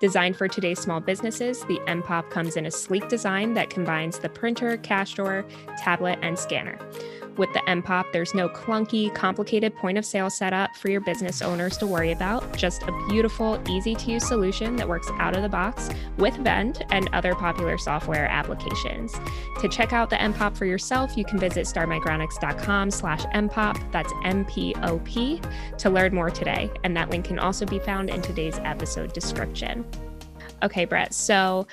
Designed 0.00 0.36
for 0.36 0.48
today's 0.48 0.80
small 0.80 1.00
businesses, 1.00 1.60
the 1.62 1.78
MPOP 1.86 2.30
comes 2.30 2.56
in 2.56 2.66
a 2.66 2.70
sleek 2.70 3.08
design 3.08 3.54
that 3.54 3.70
combines 3.70 4.18
the 4.18 4.28
printer, 4.28 4.76
cash 4.78 5.14
drawer, 5.14 5.44
tablet, 5.78 6.18
and 6.20 6.38
scanner. 6.38 6.78
With 7.36 7.52
the 7.52 7.58
MPOP, 7.60 8.12
there's 8.12 8.32
no 8.32 8.48
clunky, 8.48 9.12
complicated 9.12 9.74
point 9.74 9.98
of 9.98 10.04
sale 10.04 10.30
setup 10.30 10.76
for 10.76 10.88
your 10.88 11.00
business 11.00 11.42
owners 11.42 11.76
to 11.78 11.86
worry 11.86 12.12
about, 12.12 12.56
just 12.56 12.84
a 12.84 13.06
beautiful, 13.08 13.60
easy 13.68 13.96
to 13.96 14.10
use 14.12 14.26
solution 14.26 14.76
that 14.76 14.88
works 14.88 15.08
out 15.18 15.34
of 15.34 15.42
the 15.42 15.48
box 15.48 15.88
with 16.16 16.34
Vend 16.36 16.84
and 16.90 17.10
other 17.12 17.34
popular 17.34 17.76
software 17.76 18.26
applications. 18.26 19.14
To 19.60 19.68
check 19.68 19.92
out 19.92 20.10
the 20.10 20.16
MPOP 20.16 20.56
for 20.56 20.64
yourself, 20.64 21.16
you 21.16 21.24
can 21.24 21.40
visit 21.40 21.66
starmicronics.com 21.66 22.92
slash 22.92 23.24
MPOP, 23.24 23.90
that's 23.90 24.12
M-P-O-P, 24.24 25.40
to 25.78 25.90
learn 25.90 26.14
more 26.14 26.30
today. 26.30 26.70
And 26.84 26.96
that 26.96 27.10
link 27.10 27.24
can 27.24 27.40
also 27.40 27.66
be 27.66 27.80
found 27.80 28.10
in 28.10 28.22
today's 28.22 28.58
episode 28.60 29.12
description. 29.12 29.84
Okay, 30.62 30.84
Brett. 30.84 31.12
So 31.12 31.66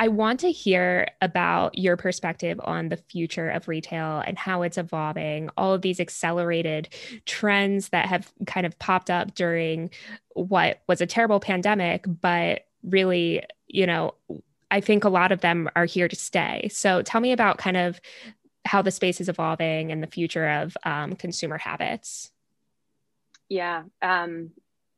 I 0.00 0.08
want 0.08 0.40
to 0.40 0.50
hear 0.50 1.08
about 1.20 1.76
your 1.76 1.98
perspective 1.98 2.58
on 2.64 2.88
the 2.88 2.96
future 2.96 3.50
of 3.50 3.68
retail 3.68 4.22
and 4.26 4.38
how 4.38 4.62
it's 4.62 4.78
evolving, 4.78 5.50
all 5.58 5.74
of 5.74 5.82
these 5.82 6.00
accelerated 6.00 6.88
trends 7.26 7.90
that 7.90 8.06
have 8.06 8.32
kind 8.46 8.64
of 8.64 8.78
popped 8.78 9.10
up 9.10 9.34
during 9.34 9.90
what 10.32 10.80
was 10.88 11.02
a 11.02 11.06
terrible 11.06 11.38
pandemic, 11.38 12.06
but 12.08 12.64
really, 12.82 13.44
you 13.68 13.86
know, 13.86 14.14
I 14.70 14.80
think 14.80 15.04
a 15.04 15.10
lot 15.10 15.32
of 15.32 15.42
them 15.42 15.68
are 15.76 15.84
here 15.84 16.08
to 16.08 16.16
stay. 16.16 16.70
So 16.72 17.02
tell 17.02 17.20
me 17.20 17.32
about 17.32 17.58
kind 17.58 17.76
of 17.76 18.00
how 18.64 18.80
the 18.80 18.90
space 18.90 19.20
is 19.20 19.28
evolving 19.28 19.92
and 19.92 20.02
the 20.02 20.06
future 20.06 20.48
of 20.48 20.78
um, 20.82 21.14
consumer 21.14 21.58
habits. 21.58 22.30
Yeah. 23.50 23.82
Um, 24.00 24.52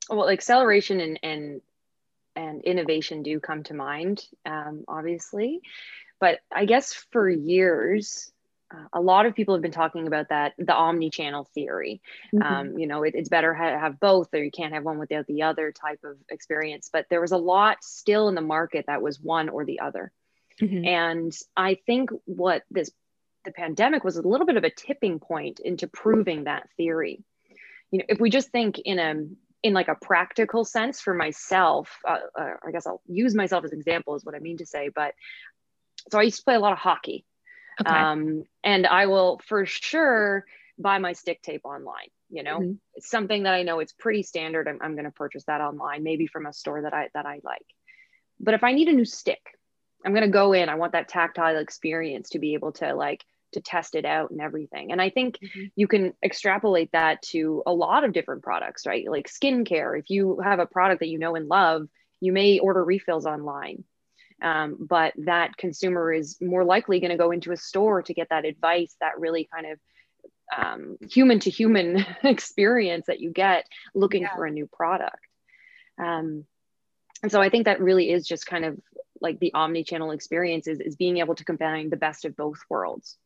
well, 0.09 0.29
acceleration 0.29 1.01
and, 1.01 1.19
and 1.25 1.61
and 2.37 2.63
innovation 2.63 3.23
do 3.23 3.41
come 3.41 3.63
to 3.65 3.75
mind, 3.75 4.25
um, 4.47 4.85
obviously. 4.89 5.61
But 6.21 6.41
I 6.55 6.65
guess 6.65 6.93
for 7.11 7.29
years, 7.29 8.31
uh, 8.73 8.87
a 8.93 9.01
lot 9.01 9.27
of 9.27 9.35
people 9.35 9.55
have 9.55 9.63
been 9.63 9.71
talking 9.71 10.07
about 10.07 10.29
that 10.29 10.55
the 10.57 10.75
omni-channel 10.75 11.49
theory. 11.55 12.01
Mm-hmm. 12.35 12.43
Um, 12.43 12.79
you 12.79 12.87
know, 12.87 13.03
it, 13.03 13.15
it's 13.15 13.29
better 13.29 13.53
to 13.53 13.79
have 13.79 14.01
both, 14.01 14.33
or 14.33 14.43
you 14.43 14.51
can't 14.51 14.73
have 14.73 14.85
one 14.85 14.99
without 14.99 15.27
the 15.27 15.43
other 15.43 15.73
type 15.73 16.01
of 16.05 16.17
experience. 16.29 16.91
But 16.93 17.07
there 17.11 17.21
was 17.21 17.33
a 17.33 17.37
lot 17.37 17.83
still 17.83 18.29
in 18.29 18.35
the 18.35 18.41
market 18.41 18.87
that 18.87 19.03
was 19.03 19.21
one 19.21 19.49
or 19.49 19.65
the 19.65 19.81
other. 19.81 20.13
Mm-hmm. 20.61 20.85
And 20.87 21.39
I 21.57 21.79
think 21.87 22.11
what 22.25 22.63
this 22.71 22.91
the 23.45 23.53
pandemic 23.53 24.05
was 24.05 24.17
a 24.17 24.23
little 24.23 24.47
bit 24.47 24.57
of 24.57 24.63
a 24.63 24.71
tipping 24.71 25.19
point 25.19 25.59
into 25.59 25.89
proving 25.89 26.45
that 26.45 26.69
theory. 26.77 27.25
You 27.91 27.99
know, 27.99 28.05
if 28.09 28.21
we 28.21 28.31
just 28.31 28.51
think 28.51 28.79
in 28.79 28.99
a 29.01 29.27
in 29.63 29.73
like 29.73 29.89
a 29.89 29.95
practical 29.95 30.65
sense 30.65 31.01
for 31.01 31.15
myself 31.15 31.99
uh, 32.09 32.19
uh, 32.39 32.55
i 32.67 32.71
guess 32.71 32.87
i'll 32.87 33.03
use 33.07 33.35
myself 33.35 33.65
as 33.65 33.73
example 33.73 34.15
is 34.15 34.25
what 34.25 34.35
i 34.35 34.39
mean 34.39 34.57
to 34.57 34.67
say 34.67 34.91
but 34.95 35.15
so 36.11 36.19
i 36.19 36.23
used 36.23 36.39
to 36.39 36.45
play 36.45 36.55
a 36.55 36.61
lot 36.61 36.73
of 36.73 36.79
hockey. 36.79 37.25
Okay. 37.81 37.91
um, 37.91 38.45
and 38.65 38.87
i 38.87 39.07
will 39.07 39.41
for 39.47 39.65
sure 39.67 40.45
buy 40.79 40.99
my 40.99 41.13
stick 41.13 41.43
tape 41.43 41.63
online 41.65 42.09
you 42.31 42.43
know? 42.43 42.61
Mm-hmm. 42.61 42.73
it's 42.95 43.11
something 43.11 43.45
that 43.45 43.55
i 43.55 43.63
know 43.63 43.81
it's 43.81 43.93
pretty 43.93 44.23
standard. 44.23 44.69
I'm, 44.69 44.79
I'm 44.81 44.95
going 44.95 45.05
to 45.05 45.11
purchase 45.11 45.45
that 45.45 45.61
online 45.61 46.03
maybe 46.03 46.27
from 46.27 46.47
a 46.47 46.53
store 46.53 46.83
that 46.83 46.95
i 46.95 47.09
that 47.15 47.27
i 47.27 47.41
like. 47.45 47.67
But 48.41 48.55
if 48.55 48.65
i 48.65 48.73
need 48.73 48.89
a 48.89 48.93
new 48.93 49.05
stick 49.05 49.41
i'm 50.05 50.13
going 50.13 50.25
to 50.25 50.31
go 50.31 50.53
in. 50.53 50.69
I 50.69 50.75
want 50.75 50.93
that 50.93 51.09
tactile 51.09 51.57
experience 51.59 52.31
to 52.31 52.39
be 52.39 52.55
able 52.55 52.73
to 52.73 52.95
like 52.95 53.25
to 53.53 53.61
test 53.61 53.95
it 53.95 54.05
out 54.05 54.31
and 54.31 54.41
everything. 54.41 54.93
And 54.93 55.01
I 55.01 55.11
think 55.11 55.39
mm-hmm. 55.39 55.67
you 55.77 55.87
can 55.87 56.15
extrapolate 56.25 56.93
that 56.93 57.23
to 57.23 57.63
a 57.67 57.73
lot 57.73 58.05
of 58.05 58.13
different 58.13 58.43
products, 58.43 58.87
right? 58.87 59.09
Like 59.09 59.29
skincare. 59.29 59.99
If 59.99 60.11
you 60.11 60.41
have 60.41 60.59
a 60.59 60.67
product 60.67 61.01
that 61.01 61.09
you 61.09 61.19
know 61.19 61.35
and 61.35 61.49
love, 61.49 61.89
you 62.21 62.33
may 62.33 62.59
order 62.59 62.85
refills 62.85 63.27
online. 63.27 63.85
Um, 64.43 64.77
but 64.81 65.13
that 65.19 65.57
consumer 65.57 66.13
is 66.13 66.39
more 66.41 66.65
likely 66.65 66.99
going 66.99 67.13
to 67.13 67.17
go 67.17 67.31
into 67.31 67.53
a 67.53 67.57
store 67.57 68.03
to 68.03 68.15
get 68.15 68.31
that 68.31 68.45
advice, 68.45 68.97
that 69.01 69.21
really 69.21 69.49
kind 69.53 69.67
of 69.67 69.79
um, 70.57 70.97
human 71.09 71.39
to 71.41 71.51
human 71.51 72.05
experience 72.25 73.07
that 73.07 73.21
you 73.21 73.31
get 73.31 73.67
looking 73.95 74.23
yeah. 74.23 74.35
for 74.35 74.45
a 74.47 74.51
new 74.51 74.67
product. 74.67 75.19
Um, 75.99 76.45
and 77.23 77.31
so 77.31 77.41
I 77.41 77.51
think 77.51 77.67
that 77.67 77.81
really 77.81 78.11
is 78.11 78.27
just 78.27 78.47
kind 78.47 78.65
of 78.65 78.81
like 79.21 79.39
the 79.39 79.55
omni-channel 79.55 80.11
experience 80.11 80.67
is, 80.67 80.81
is 80.81 80.97
being 80.97 81.19
able 81.19 81.37
to 81.37 81.45
combine 81.45 81.91
the 81.91 81.97
best 81.97 82.25
of 82.25 82.37
both 82.37 82.59
worlds 82.69 83.17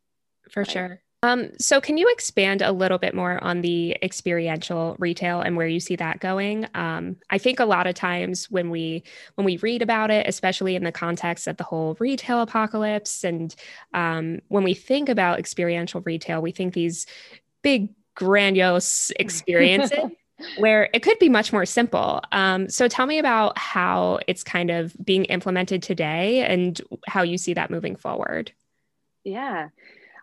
for 0.50 0.60
right. 0.60 0.70
sure 0.70 1.00
Um, 1.22 1.50
so, 1.58 1.80
can 1.80 1.96
you 1.96 2.08
expand 2.10 2.62
a 2.62 2.72
little 2.72 2.98
bit 2.98 3.14
more 3.14 3.42
on 3.42 3.62
the 3.62 3.96
experiential 4.02 4.96
retail 4.98 5.40
and 5.40 5.56
where 5.56 5.66
you 5.66 5.80
see 5.80 5.96
that 5.96 6.20
going? 6.20 6.68
Um, 6.74 7.16
I 7.30 7.38
think 7.38 7.58
a 7.58 7.64
lot 7.64 7.86
of 7.86 7.94
times 7.94 8.50
when 8.50 8.70
we 8.70 9.02
when 9.34 9.44
we 9.44 9.56
read 9.56 9.82
about 9.82 10.10
it, 10.10 10.26
especially 10.28 10.76
in 10.76 10.84
the 10.84 10.92
context 10.92 11.46
of 11.46 11.56
the 11.56 11.64
whole 11.64 11.96
retail 11.98 12.42
apocalypse, 12.42 13.24
and 13.24 13.54
um, 13.94 14.40
when 14.48 14.62
we 14.62 14.74
think 14.74 15.08
about 15.08 15.38
experiential 15.38 16.02
retail, 16.02 16.42
we 16.42 16.52
think 16.52 16.74
these 16.74 17.06
big 17.62 17.88
grandiose 18.14 19.10
experiences. 19.18 19.98
where 20.58 20.90
it 20.92 21.02
could 21.02 21.18
be 21.18 21.30
much 21.30 21.50
more 21.50 21.64
simple. 21.64 22.20
Um, 22.30 22.68
so 22.68 22.88
tell 22.88 23.06
me 23.06 23.18
about 23.18 23.56
how 23.56 24.20
it's 24.28 24.44
kind 24.44 24.70
of 24.70 24.94
being 25.02 25.24
implemented 25.24 25.82
today 25.82 26.44
and 26.44 26.78
how 27.08 27.22
you 27.22 27.38
see 27.38 27.54
that 27.54 27.70
moving 27.70 27.96
forward. 27.96 28.52
Yeah. 29.24 29.68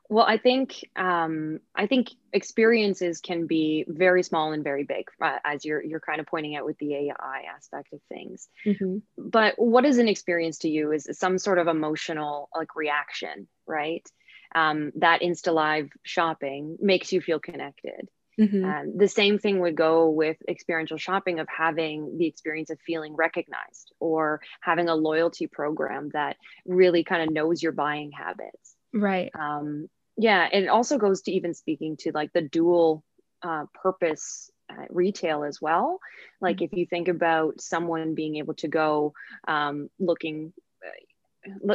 Well, 0.10 0.26
I 0.26 0.38
think 0.38 0.88
um, 0.96 1.60
I 1.76 1.88
think 1.88 2.10
experiences 2.34 3.20
can 3.22 3.48
be 3.48 3.86
very 3.88 4.22
small 4.22 4.52
and 4.52 4.64
very 4.64 4.84
big, 4.84 5.08
uh, 5.22 5.38
as 5.46 5.64
you're 5.64 5.84
you're 5.84 6.02
kind 6.02 6.20
of 6.20 6.28
pointing 6.28 6.56
out 6.56 6.66
with 6.66 6.78
the 6.78 6.94
AI 6.96 7.44
aspect 7.56 7.94
of 7.94 8.02
things. 8.10 8.48
Mm-hmm. 8.66 8.98
But 9.18 9.56
what 9.58 9.86
is 9.86 9.98
an 9.98 10.08
experience 10.08 10.60
to 10.60 10.70
you? 10.70 10.92
Is 10.92 11.08
some 11.14 11.38
sort 11.38 11.58
of 11.58 11.68
emotional 11.68 12.50
like 12.56 12.76
reaction, 12.76 13.48
right? 13.66 14.08
Um, 14.54 14.92
that 14.98 15.22
Insta 15.22 15.54
Live 15.54 15.90
shopping 16.04 16.78
makes 16.80 17.12
you 17.12 17.22
feel 17.22 17.40
connected. 17.40 18.10
Mm-hmm. 18.40 18.66
Um, 18.66 18.98
the 18.98 19.08
same 19.08 19.38
thing 19.38 19.60
would 19.60 19.76
go 19.76 20.10
with 20.10 20.38
experiential 20.48 20.98
shopping 20.98 21.40
of 21.40 21.48
having 21.56 22.18
the 22.18 22.26
experience 22.26 22.70
of 22.72 22.80
feeling 22.86 23.16
recognized 23.16 23.94
or 24.00 24.42
having 24.60 24.90
a 24.90 24.96
loyalty 24.96 25.48
program 25.48 26.10
that 26.14 26.38
really 26.66 27.04
kind 27.04 27.24
of 27.24 27.34
knows 27.34 27.62
your 27.62 27.72
buying 27.72 28.12
habits. 28.12 28.73
Right. 28.94 29.32
Um, 29.38 29.88
yeah. 30.18 30.48
It 30.52 30.68
also 30.68 30.98
goes 30.98 31.24
to 31.24 31.32
even 31.32 31.54
speaking 31.54 31.98
to 32.02 32.12
like 32.14 32.32
the 32.34 32.42
dual 32.42 33.04
uh, 33.42 33.66
purpose 33.74 34.52
uh, 34.70 34.86
retail 34.90 35.44
as 35.44 35.62
well. 35.62 36.00
Like 36.40 36.58
mm-hmm. 36.58 36.66
if 36.66 36.74
you 36.74 36.86
think 36.86 37.08
about 37.08 37.62
someone 37.62 38.16
being 38.16 38.38
able 38.38 38.54
to 38.56 38.68
go 38.68 39.14
um, 39.48 39.90
looking 40.00 40.54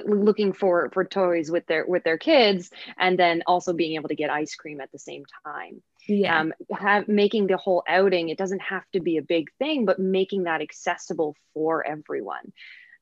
looking 0.06 0.52
for 0.52 0.90
for 0.92 1.04
toys 1.04 1.50
with 1.50 1.66
their 1.66 1.84
with 1.86 2.02
their 2.04 2.18
kids 2.18 2.70
and 2.98 3.18
then 3.18 3.42
also 3.46 3.72
being 3.72 3.94
able 3.94 4.08
to 4.08 4.14
get 4.14 4.30
ice 4.30 4.54
cream 4.54 4.80
at 4.80 4.90
the 4.92 4.98
same 4.98 5.24
time 5.44 5.82
yeah 6.08 6.40
um, 6.40 6.52
have 6.72 7.06
making 7.08 7.46
the 7.46 7.56
whole 7.56 7.82
outing 7.86 8.28
it 8.28 8.38
doesn't 8.38 8.62
have 8.62 8.84
to 8.92 9.00
be 9.00 9.18
a 9.18 9.22
big 9.22 9.48
thing 9.58 9.84
but 9.84 9.98
making 9.98 10.44
that 10.44 10.62
accessible 10.62 11.36
for 11.52 11.86
everyone 11.86 12.52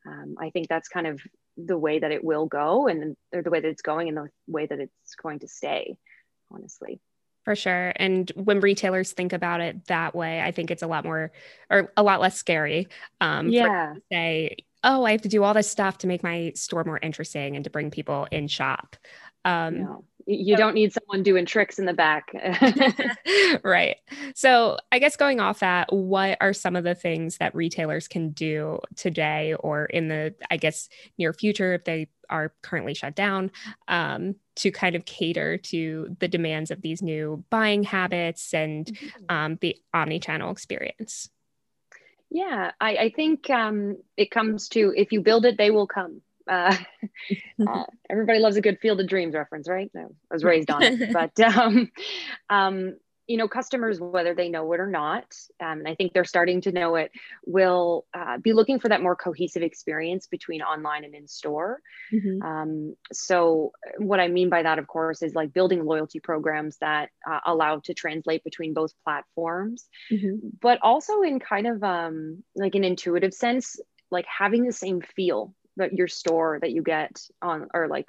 um, 0.07 0.35
i 0.41 0.51
think 0.51 0.69
that's 0.69 0.89
kind 0.89 1.07
of 1.07 1.21
the 1.57 1.79
way 1.79 1.99
that 1.99 2.13
it 2.13 2.23
will 2.23 2.47
go 2.47 2.87
and 2.87 3.17
or 3.33 3.43
the 3.43 3.51
way 3.51 3.61
that 3.61 3.69
it's 3.69 3.83
going 3.83 4.09
and 4.09 4.17
the 4.17 4.29
way 4.47 4.67
that 4.67 4.79
it's 4.79 5.15
going 5.21 5.39
to 5.41 5.49
stay 5.49 5.97
honestly. 6.51 7.01
For 7.45 7.55
sure. 7.55 7.93
And 7.97 8.31
when 8.35 8.59
retailers 8.61 9.13
think 9.13 9.33
about 9.33 9.61
it 9.61 9.87
that 9.87 10.15
way 10.15 10.41
i 10.41 10.51
think 10.51 10.71
it's 10.71 10.83
a 10.83 10.87
lot 10.87 11.05
more 11.05 11.33
or 11.71 11.93
a 11.97 12.03
lot 12.03 12.21
less 12.21 12.37
scary 12.37 12.89
um 13.21 13.49
yeah. 13.49 13.95
say 14.11 14.57
oh 14.83 15.05
i 15.05 15.13
have 15.13 15.23
to 15.23 15.29
do 15.29 15.45
all 15.45 15.55
this 15.55 15.71
stuff 15.71 15.99
to 15.99 16.07
make 16.07 16.23
my 16.23 16.53
store 16.55 16.85
more 16.85 16.99
interesting 17.01 17.55
and 17.55 17.65
to 17.65 17.71
bring 17.71 17.91
people 17.91 18.27
in 18.31 18.49
shop 18.49 18.97
um 19.47 19.81
no 19.81 20.05
you 20.27 20.57
don't 20.57 20.75
need 20.75 20.93
someone 20.93 21.23
doing 21.23 21.47
tricks 21.47 21.79
in 21.79 21.87
the 21.87 21.93
back. 21.93 22.33
right. 23.63 23.97
So, 24.35 24.79
I 24.91 24.99
guess 24.99 25.17
going 25.17 25.39
off 25.39 25.61
that, 25.61 25.93
what 25.93 26.39
are 26.41 26.53
some 26.53 26.75
of 26.75 26.83
the 26.83 26.97
things 26.97 27.39
that 27.39 27.55
retailers 27.55 28.09
can 28.09 28.31
do 28.31 28.81
today 28.97 29.55
or 29.55 29.85
in 29.85 30.09
the, 30.09 30.35
I 30.51 30.57
guess, 30.57 30.89
near 31.17 31.33
future 31.33 31.75
if 31.75 31.85
they 31.85 32.09
are 32.29 32.53
currently 32.63 32.95
shut 32.95 33.15
down 33.15 33.53
um, 33.87 34.35
to 34.57 34.73
kind 34.73 34.97
of 34.97 35.05
cater 35.05 35.59
to 35.59 36.17
the 36.19 36.29
demands 36.29 36.73
of 36.73 36.83
these 36.83 37.03
new 37.03 37.45
buying 37.49 37.85
habits 37.85 38.53
and 38.53 38.87
mm-hmm. 38.87 39.25
um, 39.29 39.59
the 39.61 39.77
omni 39.95 40.19
channel 40.19 40.51
experience? 40.51 41.31
Yeah, 42.31 42.73
I, 42.81 42.97
I 42.97 43.11
think 43.15 43.49
um, 43.49 43.99
it 44.17 44.33
comes 44.33 44.69
to 44.71 44.93
if 44.97 45.13
you 45.13 45.21
build 45.21 45.47
it, 45.47 45.57
they 45.57 45.71
will 45.71 45.87
come. 45.87 46.23
Uh, 46.49 46.77
uh, 47.67 47.85
everybody 48.11 48.39
loves 48.39 48.57
a 48.57 48.61
good 48.61 48.79
Field 48.81 49.01
of 49.01 49.09
Dreams 49.09 49.35
reference, 49.35 49.69
right? 49.69 49.91
I 49.97 50.05
was 50.31 50.45
raised 50.45 50.71
on 50.71 50.83
it, 50.83 51.13
but 51.13 51.39
um, 51.41 51.91
um, 52.51 52.95
you 53.27 53.37
know, 53.37 53.49
customers, 53.49 54.01
whether 54.01 54.35
they 54.35 54.49
know 54.49 54.73
it 54.73 54.79
or 54.79 54.87
not, 54.87 55.25
um, 55.61 55.79
and 55.81 55.89
I 55.89 55.97
think 55.97 56.13
they're 56.13 56.25
starting 56.25 56.61
to 56.63 56.73
know 56.73 56.95
it, 56.95 57.11
will 57.45 58.07
uh, 58.15 58.39
be 58.39 58.53
looking 58.53 58.79
for 58.79 58.89
that 58.89 59.03
more 59.03 59.17
cohesive 59.17 59.63
experience 59.63 60.29
between 60.29 60.63
online 60.63 61.05
and 61.05 61.15
in 61.15 61.27
store. 61.27 61.81
Mm-hmm. 62.13 62.43
Um, 62.43 62.97
so, 63.13 63.73
what 63.99 64.21
I 64.21 64.29
mean 64.29 64.49
by 64.49 64.63
that, 64.63 64.79
of 64.79 64.87
course, 64.87 65.23
is 65.23 65.35
like 65.35 65.53
building 65.53 65.85
loyalty 65.85 66.21
programs 66.21 66.79
that 66.79 67.11
uh, 67.29 67.41
allow 67.45 67.81
to 67.81 67.95
translate 67.95 68.45
between 68.45 68.75
both 68.75 68.93
platforms, 69.03 69.89
mm-hmm. 70.11 70.49
but 70.61 70.79
also 70.83 71.23
in 71.23 71.41
kind 71.41 71.67
of 71.67 71.83
um, 71.83 72.45
like 72.55 72.77
an 72.77 72.85
intuitive 72.85 73.35
sense, 73.35 73.81
like 74.11 74.27
having 74.27 74.65
the 74.65 74.73
same 74.73 75.01
feel 75.01 75.53
that 75.77 75.93
your 75.93 76.09
store 76.09 76.59
that 76.61 76.73
you 76.73 76.83
get 76.83 77.21
on 77.43 77.69
or 77.75 77.89
like 77.89 78.07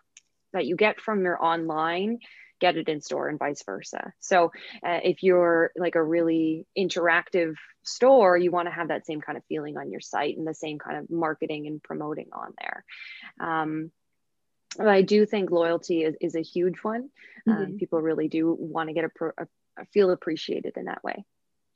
that 0.53 0.65
you 0.65 0.75
get 0.75 0.99
from 0.99 1.23
your 1.23 1.43
online 1.43 2.19
get 2.59 2.75
it 2.75 2.89
in 2.89 3.01
store 3.01 3.27
and 3.27 3.37
vice 3.37 3.63
versa 3.65 4.13
so 4.19 4.51
uh, 4.85 4.99
if 5.03 5.21
you're 5.21 5.71
like 5.77 5.95
a 5.95 6.03
really 6.03 6.65
interactive 6.77 7.53
store 7.83 8.37
you 8.37 8.51
want 8.51 8.67
to 8.67 8.73
have 8.73 8.87
that 8.87 9.05
same 9.05 9.21
kind 9.21 9.37
of 9.37 9.43
feeling 9.45 9.77
on 9.77 9.91
your 9.91 10.01
site 10.01 10.37
and 10.37 10.47
the 10.47 10.53
same 10.53 10.79
kind 10.79 10.97
of 10.97 11.09
marketing 11.09 11.67
and 11.67 11.83
promoting 11.83 12.27
on 12.33 12.53
there 12.59 12.83
um, 13.39 13.91
I 14.79 15.01
do 15.01 15.25
think 15.25 15.51
loyalty 15.51 16.03
is, 16.03 16.15
is 16.21 16.35
a 16.35 16.41
huge 16.41 16.77
one. 16.79 17.09
Um, 17.47 17.53
mm-hmm. 17.53 17.63
Um, 17.63 17.77
people 17.77 18.01
really 18.01 18.27
do 18.27 18.55
want 18.57 18.89
to 18.89 18.93
get 18.93 19.05
a, 19.05 19.09
pro, 19.09 19.31
a, 19.37 19.47
a, 19.79 19.85
feel 19.85 20.11
appreciated 20.11 20.77
in 20.77 20.85
that 20.85 21.03
way. 21.03 21.25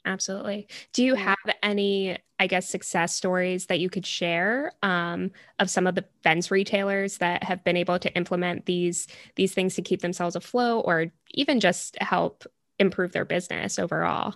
Absolutely. 0.04 0.68
Do 0.94 1.04
you 1.04 1.14
have 1.14 1.38
any, 1.62 2.18
I 2.40 2.48
guess, 2.48 2.68
success 2.68 3.16
stories 3.16 3.68
that 3.68 3.80
you 3.80 3.90
could 3.90 4.06
share 4.06 4.72
um, 4.82 5.32
of 5.60 5.70
some 5.70 5.86
of 5.86 5.94
the 5.94 6.06
Vend 6.24 6.50
retailers 6.50 7.20
that 7.20 7.44
have 7.44 7.64
been 7.64 7.78
able 7.78 8.00
to 8.00 8.12
implement 8.16 8.66
these 8.66 9.08
these 9.36 9.54
things 9.54 9.76
to 9.76 9.84
keep 9.84 10.02
themselves 10.02 10.36
afloat, 10.36 10.86
or 10.88 11.12
even 11.32 11.60
just 11.60 11.98
help 12.02 12.46
improve 12.80 13.12
their 13.12 13.26
business 13.26 13.78
overall? 13.78 14.34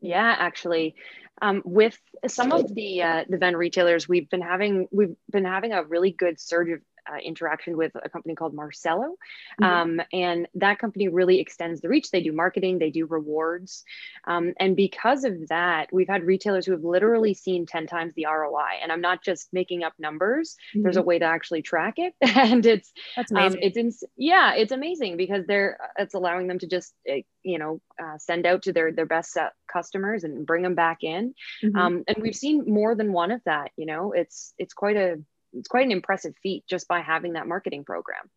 Yeah, 0.00 0.36
actually, 0.38 0.94
um, 1.40 1.62
with 1.64 1.98
some 2.26 2.52
of 2.52 2.74
the 2.74 3.02
uh, 3.02 3.24
the 3.28 3.38
Vend 3.38 3.56
retailers, 3.56 4.08
we've 4.08 4.28
been 4.28 4.42
having 4.42 4.88
we've 4.90 5.16
been 5.30 5.46
having 5.46 5.72
a 5.72 5.84
really 5.84 6.10
good 6.12 6.38
surge 6.38 6.68
of 6.68 6.80
uh, 7.10 7.16
interaction 7.18 7.76
with 7.76 7.92
a 8.02 8.08
company 8.08 8.34
called 8.34 8.54
Marsello. 8.54 9.12
Mm-hmm. 9.60 9.64
Um, 9.64 10.00
and 10.12 10.48
that 10.54 10.78
company 10.78 11.08
really 11.08 11.40
extends 11.40 11.80
the 11.80 11.88
reach. 11.88 12.10
They 12.10 12.22
do 12.22 12.32
marketing, 12.32 12.78
they 12.78 12.90
do 12.90 13.06
rewards. 13.06 13.84
Um, 14.26 14.54
and 14.58 14.76
because 14.76 15.24
of 15.24 15.48
that, 15.48 15.88
we've 15.92 16.08
had 16.08 16.24
retailers 16.24 16.66
who 16.66 16.72
have 16.72 16.84
literally 16.84 17.34
seen 17.34 17.66
10 17.66 17.86
times 17.86 18.14
the 18.14 18.26
ROI. 18.26 18.80
And 18.82 18.92
I'm 18.92 19.00
not 19.00 19.22
just 19.22 19.48
making 19.52 19.82
up 19.82 19.94
numbers, 19.98 20.56
mm-hmm. 20.74 20.82
there's 20.82 20.96
a 20.96 21.02
way 21.02 21.18
to 21.18 21.24
actually 21.24 21.62
track 21.62 21.94
it. 21.96 22.14
and 22.20 22.64
it's, 22.66 22.92
That's 23.16 23.32
um, 23.32 23.38
amazing. 23.38 23.58
Um, 23.58 23.64
it's, 23.64 23.76
in, 23.76 24.08
yeah, 24.16 24.54
it's 24.54 24.72
amazing 24.72 25.16
because 25.16 25.46
they're, 25.46 25.78
it's 25.98 26.14
allowing 26.14 26.48
them 26.48 26.58
to 26.58 26.66
just, 26.66 26.94
uh, 27.10 27.16
you 27.42 27.58
know, 27.58 27.80
uh, 28.02 28.18
send 28.18 28.46
out 28.46 28.62
to 28.62 28.72
their, 28.72 28.92
their 28.92 29.06
best 29.06 29.36
customers 29.72 30.24
and 30.24 30.46
bring 30.46 30.62
them 30.62 30.74
back 30.74 30.98
in. 31.02 31.34
Mm-hmm. 31.64 31.76
Um, 31.76 32.04
and 32.06 32.18
we've 32.20 32.36
seen 32.36 32.64
more 32.66 32.94
than 32.94 33.12
one 33.12 33.30
of 33.30 33.40
that, 33.44 33.70
you 33.76 33.86
know, 33.86 34.12
it's, 34.12 34.54
it's 34.58 34.74
quite 34.74 34.96
a, 34.96 35.18
it's 35.52 35.68
quite 35.68 35.86
an 35.86 35.92
impressive 35.92 36.34
feat 36.42 36.64
just 36.68 36.88
by 36.88 37.00
having 37.00 37.34
that 37.34 37.46
marketing 37.46 37.84
program. 37.84 38.30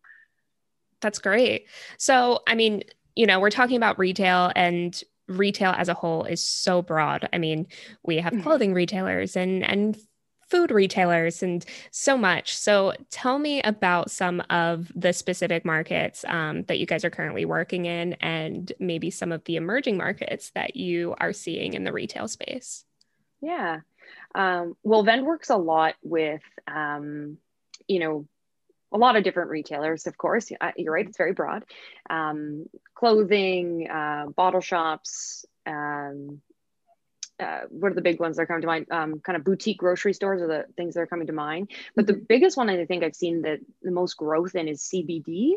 That's 1.00 1.18
great. 1.18 1.66
So, 1.98 2.40
I 2.46 2.54
mean, 2.54 2.84
you 3.16 3.26
know, 3.26 3.40
we're 3.40 3.50
talking 3.50 3.76
about 3.76 3.98
retail 3.98 4.52
and 4.54 5.00
retail 5.28 5.72
as 5.76 5.88
a 5.88 5.94
whole 5.94 6.24
is 6.24 6.40
so 6.40 6.82
broad. 6.82 7.28
I 7.32 7.38
mean, 7.38 7.66
we 8.02 8.16
have 8.16 8.32
mm-hmm. 8.32 8.42
clothing 8.42 8.74
retailers 8.74 9.36
and 9.36 9.64
and 9.64 9.98
food 10.48 10.70
retailers 10.70 11.42
and 11.42 11.64
so 11.90 12.18
much. 12.18 12.54
So, 12.54 12.92
tell 13.10 13.38
me 13.38 13.62
about 13.62 14.10
some 14.10 14.42
of 14.50 14.92
the 14.94 15.12
specific 15.12 15.64
markets 15.64 16.24
um, 16.28 16.62
that 16.64 16.78
you 16.78 16.86
guys 16.86 17.04
are 17.04 17.10
currently 17.10 17.44
working 17.44 17.86
in, 17.86 18.14
and 18.14 18.72
maybe 18.78 19.10
some 19.10 19.32
of 19.32 19.44
the 19.44 19.56
emerging 19.56 19.96
markets 19.96 20.50
that 20.54 20.76
you 20.76 21.14
are 21.18 21.32
seeing 21.32 21.74
in 21.74 21.84
the 21.84 21.92
retail 21.92 22.28
space. 22.28 22.84
Yeah. 23.40 23.80
Um, 24.34 24.76
well, 24.82 25.02
Vend 25.02 25.26
works 25.26 25.50
a 25.50 25.56
lot 25.56 25.94
with, 26.02 26.42
um, 26.66 27.38
you 27.86 27.98
know, 27.98 28.26
a 28.92 28.98
lot 28.98 29.16
of 29.16 29.24
different 29.24 29.50
retailers, 29.50 30.06
of 30.06 30.16
course. 30.18 30.50
You're 30.76 30.92
right, 30.92 31.06
it's 31.06 31.16
very 31.16 31.32
broad. 31.32 31.64
Um, 32.10 32.66
clothing, 32.94 33.88
uh, 33.90 34.26
bottle 34.36 34.60
shops, 34.60 35.46
um, 35.66 36.40
uh, 37.40 37.62
what 37.70 37.90
are 37.90 37.94
the 37.94 38.02
big 38.02 38.20
ones 38.20 38.36
that 38.36 38.42
are 38.42 38.46
coming 38.46 38.62
to 38.62 38.66
mind? 38.66 38.86
Um, 38.90 39.20
kind 39.20 39.36
of 39.36 39.44
boutique 39.44 39.78
grocery 39.78 40.12
stores 40.12 40.40
are 40.42 40.46
the 40.46 40.64
things 40.76 40.94
that 40.94 41.00
are 41.00 41.06
coming 41.06 41.26
to 41.26 41.32
mind. 41.32 41.70
But 41.96 42.06
the 42.06 42.14
mm-hmm. 42.14 42.24
biggest 42.28 42.56
one 42.56 42.70
I 42.70 42.84
think 42.84 43.02
I've 43.02 43.16
seen 43.16 43.42
that 43.42 43.58
the 43.82 43.90
most 43.90 44.16
growth 44.16 44.54
in 44.54 44.68
is 44.68 44.82
CBD. 44.82 45.54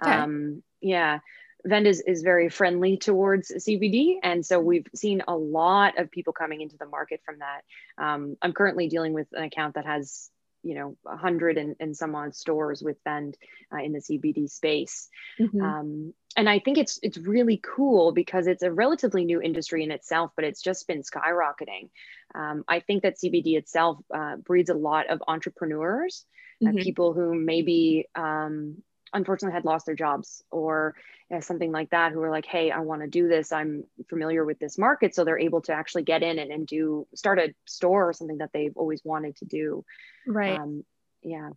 Okay. 0.00 0.10
Um, 0.10 0.62
yeah. 0.80 1.20
Vend 1.66 1.86
is, 1.86 2.00
is 2.00 2.22
very 2.22 2.48
friendly 2.48 2.96
towards 2.96 3.50
CBD. 3.50 4.16
And 4.22 4.44
so 4.44 4.60
we've 4.60 4.86
seen 4.94 5.22
a 5.26 5.36
lot 5.36 5.98
of 5.98 6.10
people 6.10 6.32
coming 6.32 6.60
into 6.60 6.76
the 6.78 6.86
market 6.86 7.20
from 7.24 7.36
that. 7.40 7.62
Um, 8.02 8.36
I'm 8.40 8.52
currently 8.52 8.88
dealing 8.88 9.12
with 9.12 9.26
an 9.32 9.44
account 9.44 9.74
that 9.74 9.84
has 9.84 10.30
you 10.66 10.74
know, 10.74 10.96
a 11.06 11.16
hundred 11.16 11.58
and, 11.58 11.76
and 11.78 11.96
some 11.96 12.14
odd 12.16 12.34
stores 12.34 12.82
with 12.82 12.96
Vend 13.04 13.36
uh, 13.72 13.78
in 13.78 13.92
the 13.92 14.00
CBD 14.00 14.50
space. 14.50 15.08
Mm-hmm. 15.38 15.60
Um, 15.60 16.14
and 16.36 16.50
I 16.50 16.58
think 16.58 16.76
it's 16.76 16.98
it's 17.02 17.16
really 17.16 17.62
cool 17.62 18.12
because 18.12 18.48
it's 18.48 18.64
a 18.64 18.72
relatively 18.72 19.24
new 19.24 19.40
industry 19.40 19.84
in 19.84 19.92
itself, 19.92 20.32
but 20.34 20.44
it's 20.44 20.60
just 20.60 20.88
been 20.88 21.02
skyrocketing. 21.02 21.88
Um, 22.34 22.64
I 22.68 22.80
think 22.80 23.04
that 23.04 23.16
CBD 23.16 23.56
itself 23.56 23.98
uh, 24.12 24.36
breeds 24.36 24.68
a 24.68 24.74
lot 24.74 25.08
of 25.08 25.22
entrepreneurs, 25.28 26.26
uh, 26.60 26.68
mm-hmm. 26.68 26.78
uh, 26.78 26.82
people 26.82 27.12
who 27.14 27.34
maybe 27.34 28.08
um, 28.16 28.82
unfortunately 29.12 29.54
had 29.54 29.64
lost 29.64 29.86
their 29.86 29.94
jobs 29.94 30.42
or 30.50 30.94
you 31.30 31.36
know, 31.36 31.40
something 31.40 31.72
like 31.72 31.90
that 31.90 32.12
who 32.12 32.22
are 32.22 32.30
like 32.30 32.46
hey 32.46 32.70
i 32.70 32.80
want 32.80 33.02
to 33.02 33.08
do 33.08 33.28
this. 33.28 33.52
I'm 33.52 33.84
familiar 34.08 34.44
with 34.44 34.58
this 34.58 34.78
market. 34.78 35.14
So 35.14 35.24
they're 35.24 35.38
able 35.38 35.60
to 35.62 35.72
actually 35.72 36.04
get 36.04 36.22
in 36.22 36.38
and, 36.38 36.50
and 36.50 36.66
do 36.66 37.06
start 37.14 37.38
a 37.38 37.54
store 37.66 38.08
or 38.08 38.12
something 38.12 38.38
that 38.38 38.50
they've 38.52 38.76
always 38.76 39.02
wanted 39.04 39.36
to 39.36 39.44
do. 39.44 39.84
Right. 40.26 40.58
Um, 40.58 40.84
yeah. 41.22 41.50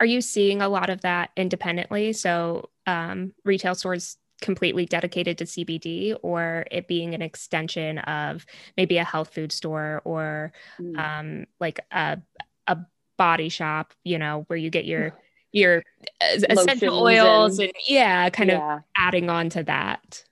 Are 0.00 0.06
you 0.06 0.20
seeing 0.20 0.60
a 0.60 0.68
lot 0.68 0.90
of 0.90 1.00
that 1.00 1.30
independently? 1.36 2.12
So 2.12 2.70
um, 2.86 3.32
retail 3.44 3.74
stores 3.74 4.18
completely 4.40 4.84
dedicated 4.84 5.38
to 5.38 5.44
cbd 5.44 6.16
or 6.22 6.66
it 6.70 6.88
being 6.88 7.14
an 7.14 7.22
extension 7.22 7.98
of 8.00 8.44
maybe 8.76 8.98
a 8.98 9.04
health 9.04 9.32
food 9.32 9.52
store 9.52 10.02
or 10.04 10.52
mm. 10.80 10.98
um, 10.98 11.46
like 11.60 11.78
a, 11.92 12.18
a 12.66 12.76
body 13.16 13.48
shop 13.48 13.94
you 14.02 14.18
know 14.18 14.44
where 14.48 14.56
you 14.56 14.68
get 14.68 14.84
your 14.84 15.16
your 15.52 15.84
essential 16.20 17.02
oils 17.02 17.58
and, 17.58 17.68
and, 17.68 17.76
yeah, 17.86 18.28
kind 18.30 18.50
yeah. 18.50 18.76
of 18.76 18.82
adding 18.96 19.30
on 19.30 19.50
to 19.50 19.62
that. 19.64 20.24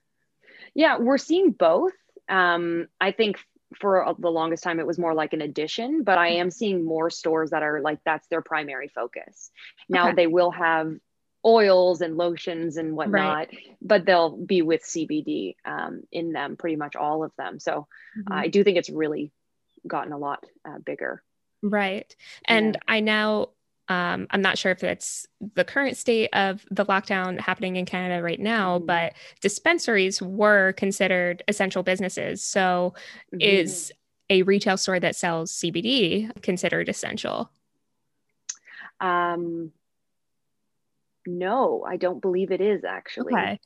Yeah, 0.73 0.97
we're 0.97 1.17
seeing 1.17 1.51
both. 1.51 1.93
Um, 2.27 2.87
I 2.99 3.11
think 3.11 3.37
for 3.79 4.13
the 4.19 4.29
longest 4.29 4.63
time 4.63 4.79
it 4.79 4.87
was 4.87 4.99
more 4.99 5.13
like 5.13 5.33
an 5.33 5.41
addition, 5.41 6.03
but 6.03 6.17
I 6.17 6.29
am 6.29 6.51
seeing 6.51 6.83
more 6.83 7.09
stores 7.09 7.51
that 7.51 7.63
are 7.63 7.81
like 7.81 7.99
that's 8.03 8.27
their 8.27 8.41
primary 8.41 8.89
focus. 8.89 9.51
Now 9.87 10.07
okay. 10.07 10.15
they 10.15 10.27
will 10.27 10.51
have 10.51 10.93
oils 11.45 12.01
and 12.01 12.17
lotions 12.17 12.77
and 12.77 12.95
whatnot, 12.95 13.47
right. 13.47 13.57
but 13.81 14.05
they'll 14.05 14.35
be 14.35 14.61
with 14.61 14.83
CBD 14.83 15.55
um, 15.65 16.03
in 16.11 16.33
them, 16.33 16.55
pretty 16.57 16.75
much 16.75 16.95
all 16.95 17.23
of 17.23 17.31
them. 17.37 17.59
So 17.59 17.87
mm-hmm. 18.17 18.31
uh, 18.31 18.35
I 18.35 18.47
do 18.47 18.63
think 18.63 18.77
it's 18.77 18.89
really 18.89 19.31
gotten 19.87 20.11
a 20.11 20.17
lot 20.17 20.45
uh, 20.65 20.77
bigger. 20.79 21.23
Right. 21.63 22.13
And 22.45 22.75
yeah. 22.75 22.93
I 22.93 22.99
now 22.99 23.49
um, 23.87 24.27
I'm 24.29 24.41
not 24.41 24.57
sure 24.57 24.71
if 24.71 24.79
that's 24.79 25.27
the 25.55 25.65
current 25.65 25.97
state 25.97 26.29
of 26.33 26.65
the 26.71 26.85
lockdown 26.85 27.39
happening 27.39 27.75
in 27.75 27.85
Canada 27.85 28.23
right 28.23 28.39
now, 28.39 28.77
mm-hmm. 28.77 28.85
but 28.85 29.13
dispensaries 29.41 30.21
were 30.21 30.73
considered 30.73 31.43
essential 31.47 31.83
businesses. 31.83 32.43
So, 32.43 32.93
mm-hmm. 33.33 33.41
is 33.41 33.91
a 34.29 34.43
retail 34.43 34.77
store 34.77 34.99
that 34.99 35.15
sells 35.15 35.51
CBD 35.51 36.41
considered 36.41 36.87
essential? 36.87 37.51
Um, 39.01 39.71
no, 41.27 41.83
I 41.85 41.97
don't 41.97 42.21
believe 42.21 42.51
it 42.51 42.61
is 42.61 42.83
actually. 42.83 43.33
Okay. 43.33 43.59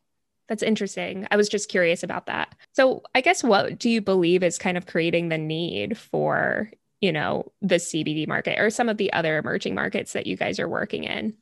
That's 0.48 0.64
interesting. 0.64 1.28
I 1.32 1.38
was 1.38 1.50
just 1.50 1.70
curious 1.70 2.04
about 2.04 2.28
that. 2.28 2.56
So, 2.74 3.04
I 3.14 3.22
guess 3.22 3.44
what 3.44 3.78
do 3.80 3.90
you 3.90 4.02
believe 4.02 4.44
is 4.44 4.58
kind 4.58 4.78
of 4.78 4.86
creating 4.86 5.30
the 5.30 5.38
need 5.38 5.98
for 5.98 6.72
you 7.02 7.12
know, 7.12 7.52
the 7.62 7.76
CBD 7.76 8.28
market 8.28 8.60
or 8.60 8.70
some 8.70 8.90
of 8.90 8.98
the 8.98 9.14
other 9.14 9.38
emerging 9.38 9.76
markets 9.76 10.14
that 10.14 10.28
you 10.28 10.38
guys 10.38 10.60
are 10.60 10.70
working 10.70 11.04
in? 11.04 11.36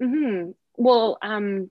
Mm-hmm. 0.00 0.50
Well, 0.76 1.18
um, 1.22 1.70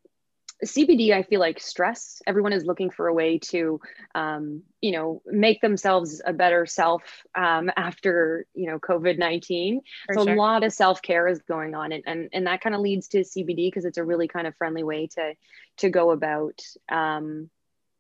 CBD, 0.63 1.13
I 1.13 1.23
feel 1.23 1.39
like 1.39 1.59
stress. 1.59 2.21
Everyone 2.27 2.51
is 2.51 2.65
looking 2.65 2.89
for 2.89 3.07
a 3.07 3.13
way 3.13 3.39
to, 3.39 3.79
um, 4.13 4.63
you 4.81 4.91
know, 4.91 5.21
make 5.25 5.61
themselves 5.61 6.21
a 6.25 6.33
better 6.33 6.65
self 6.65 7.03
um, 7.33 7.71
after, 7.77 8.45
you 8.53 8.69
know, 8.69 8.77
COVID 8.77 9.17
19. 9.17 9.81
So 10.13 10.25
sure. 10.25 10.33
a 10.33 10.35
lot 10.35 10.63
of 10.63 10.73
self 10.73 11.01
care 11.01 11.27
is 11.27 11.41
going 11.43 11.75
on. 11.75 11.93
And, 11.93 12.03
and, 12.05 12.29
and 12.33 12.47
that 12.47 12.61
kind 12.61 12.75
of 12.75 12.81
leads 12.81 13.07
to 13.09 13.19
CBD 13.19 13.67
because 13.67 13.85
it's 13.85 13.97
a 13.97 14.03
really 14.03 14.27
kind 14.27 14.47
of 14.47 14.55
friendly 14.57 14.83
way 14.83 15.07
to, 15.07 15.33
to 15.77 15.89
go 15.89 16.11
about, 16.11 16.61
um, 16.89 17.49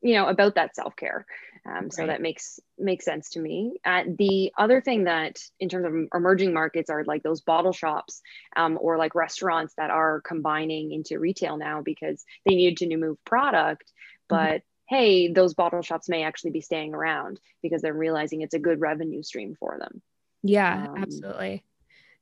you 0.01 0.15
know, 0.15 0.27
about 0.27 0.55
that 0.55 0.75
self 0.75 0.95
care. 0.95 1.25
Um, 1.65 1.91
so 1.91 2.05
that 2.05 2.21
makes 2.21 2.59
makes 2.77 3.05
sense 3.05 3.31
to 3.31 3.39
me. 3.39 3.73
Uh, 3.85 4.03
the 4.17 4.51
other 4.57 4.81
thing 4.81 5.03
that, 5.05 5.39
in 5.59 5.69
terms 5.69 5.85
of 5.85 6.19
emerging 6.19 6.53
markets, 6.53 6.89
are 6.89 7.03
like 7.03 7.21
those 7.21 7.41
bottle 7.41 7.73
shops 7.73 8.21
um, 8.55 8.77
or 8.81 8.97
like 8.97 9.13
restaurants 9.13 9.73
that 9.77 9.89
are 9.89 10.21
combining 10.21 10.91
into 10.91 11.19
retail 11.19 11.57
now 11.57 11.81
because 11.81 12.23
they 12.45 12.55
needed 12.55 12.77
to 12.77 12.97
move 12.97 13.23
product, 13.25 13.91
mm-hmm. 14.31 14.35
but 14.35 14.61
mm-hmm. 14.61 14.95
hey, 14.95 15.31
those 15.31 15.53
bottle 15.53 15.81
shops 15.81 16.09
may 16.09 16.23
actually 16.23 16.51
be 16.51 16.61
staying 16.61 16.93
around 16.93 17.39
because 17.61 17.81
they're 17.81 17.93
realizing 17.93 18.41
it's 18.41 18.53
a 18.53 18.59
good 18.59 18.79
revenue 18.79 19.21
stream 19.21 19.55
for 19.59 19.77
them. 19.79 20.01
Yeah, 20.43 20.87
um, 20.89 21.03
absolutely. 21.03 21.65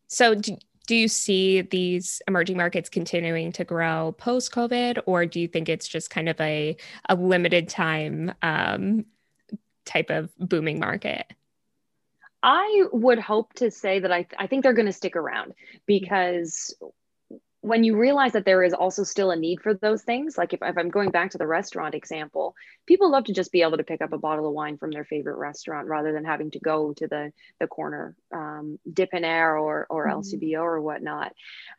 So, 0.07 0.35
do, 0.35 0.57
do 0.87 0.95
you 0.95 1.07
see 1.07 1.61
these 1.61 2.21
emerging 2.27 2.57
markets 2.57 2.89
continuing 2.89 3.51
to 3.51 3.63
grow 3.63 4.13
post 4.13 4.51
COVID, 4.51 4.99
or 5.05 5.25
do 5.25 5.39
you 5.39 5.47
think 5.47 5.69
it's 5.69 5.87
just 5.87 6.09
kind 6.09 6.29
of 6.29 6.39
a, 6.41 6.75
a 7.09 7.15
limited 7.15 7.69
time 7.69 8.33
um, 8.41 9.05
type 9.85 10.09
of 10.09 10.31
booming 10.39 10.79
market? 10.79 11.31
I 12.41 12.85
would 12.93 13.19
hope 13.19 13.53
to 13.55 13.69
say 13.69 13.99
that 13.99 14.11
I, 14.11 14.25
I 14.39 14.47
think 14.47 14.63
they're 14.63 14.73
going 14.73 14.85
to 14.85 14.93
stick 14.93 15.15
around 15.15 15.53
because 15.85 16.73
when 17.61 17.83
you 17.83 17.97
realize 17.97 18.33
that 18.33 18.45
there 18.45 18.63
is 18.63 18.73
also 18.73 19.03
still 19.03 19.31
a 19.31 19.35
need 19.35 19.61
for 19.61 19.73
those 19.73 20.03
things, 20.03 20.37
like 20.37 20.53
if, 20.53 20.59
if 20.61 20.77
I'm 20.77 20.89
going 20.89 21.09
back 21.09 21.31
to 21.31 21.37
the 21.37 21.47
restaurant 21.47 21.95
example, 21.95 22.55
people 22.85 23.11
love 23.11 23.25
to 23.25 23.33
just 23.33 23.51
be 23.51 23.63
able 23.63 23.77
to 23.77 23.83
pick 23.83 24.01
up 24.01 24.13
a 24.13 24.17
bottle 24.17 24.47
of 24.47 24.53
wine 24.53 24.77
from 24.77 24.91
their 24.91 25.03
favorite 25.03 25.37
restaurant 25.37 25.87
rather 25.87 26.13
than 26.13 26.23
having 26.23 26.51
to 26.51 26.59
go 26.59 26.93
to 26.93 27.07
the, 27.07 27.31
the 27.59 27.67
corner 27.67 28.15
um, 28.33 28.79
Air 29.11 29.57
or, 29.57 29.87
or 29.89 30.07
mm-hmm. 30.07 30.19
LCBO 30.19 30.61
or 30.61 30.81
whatnot. 30.81 31.33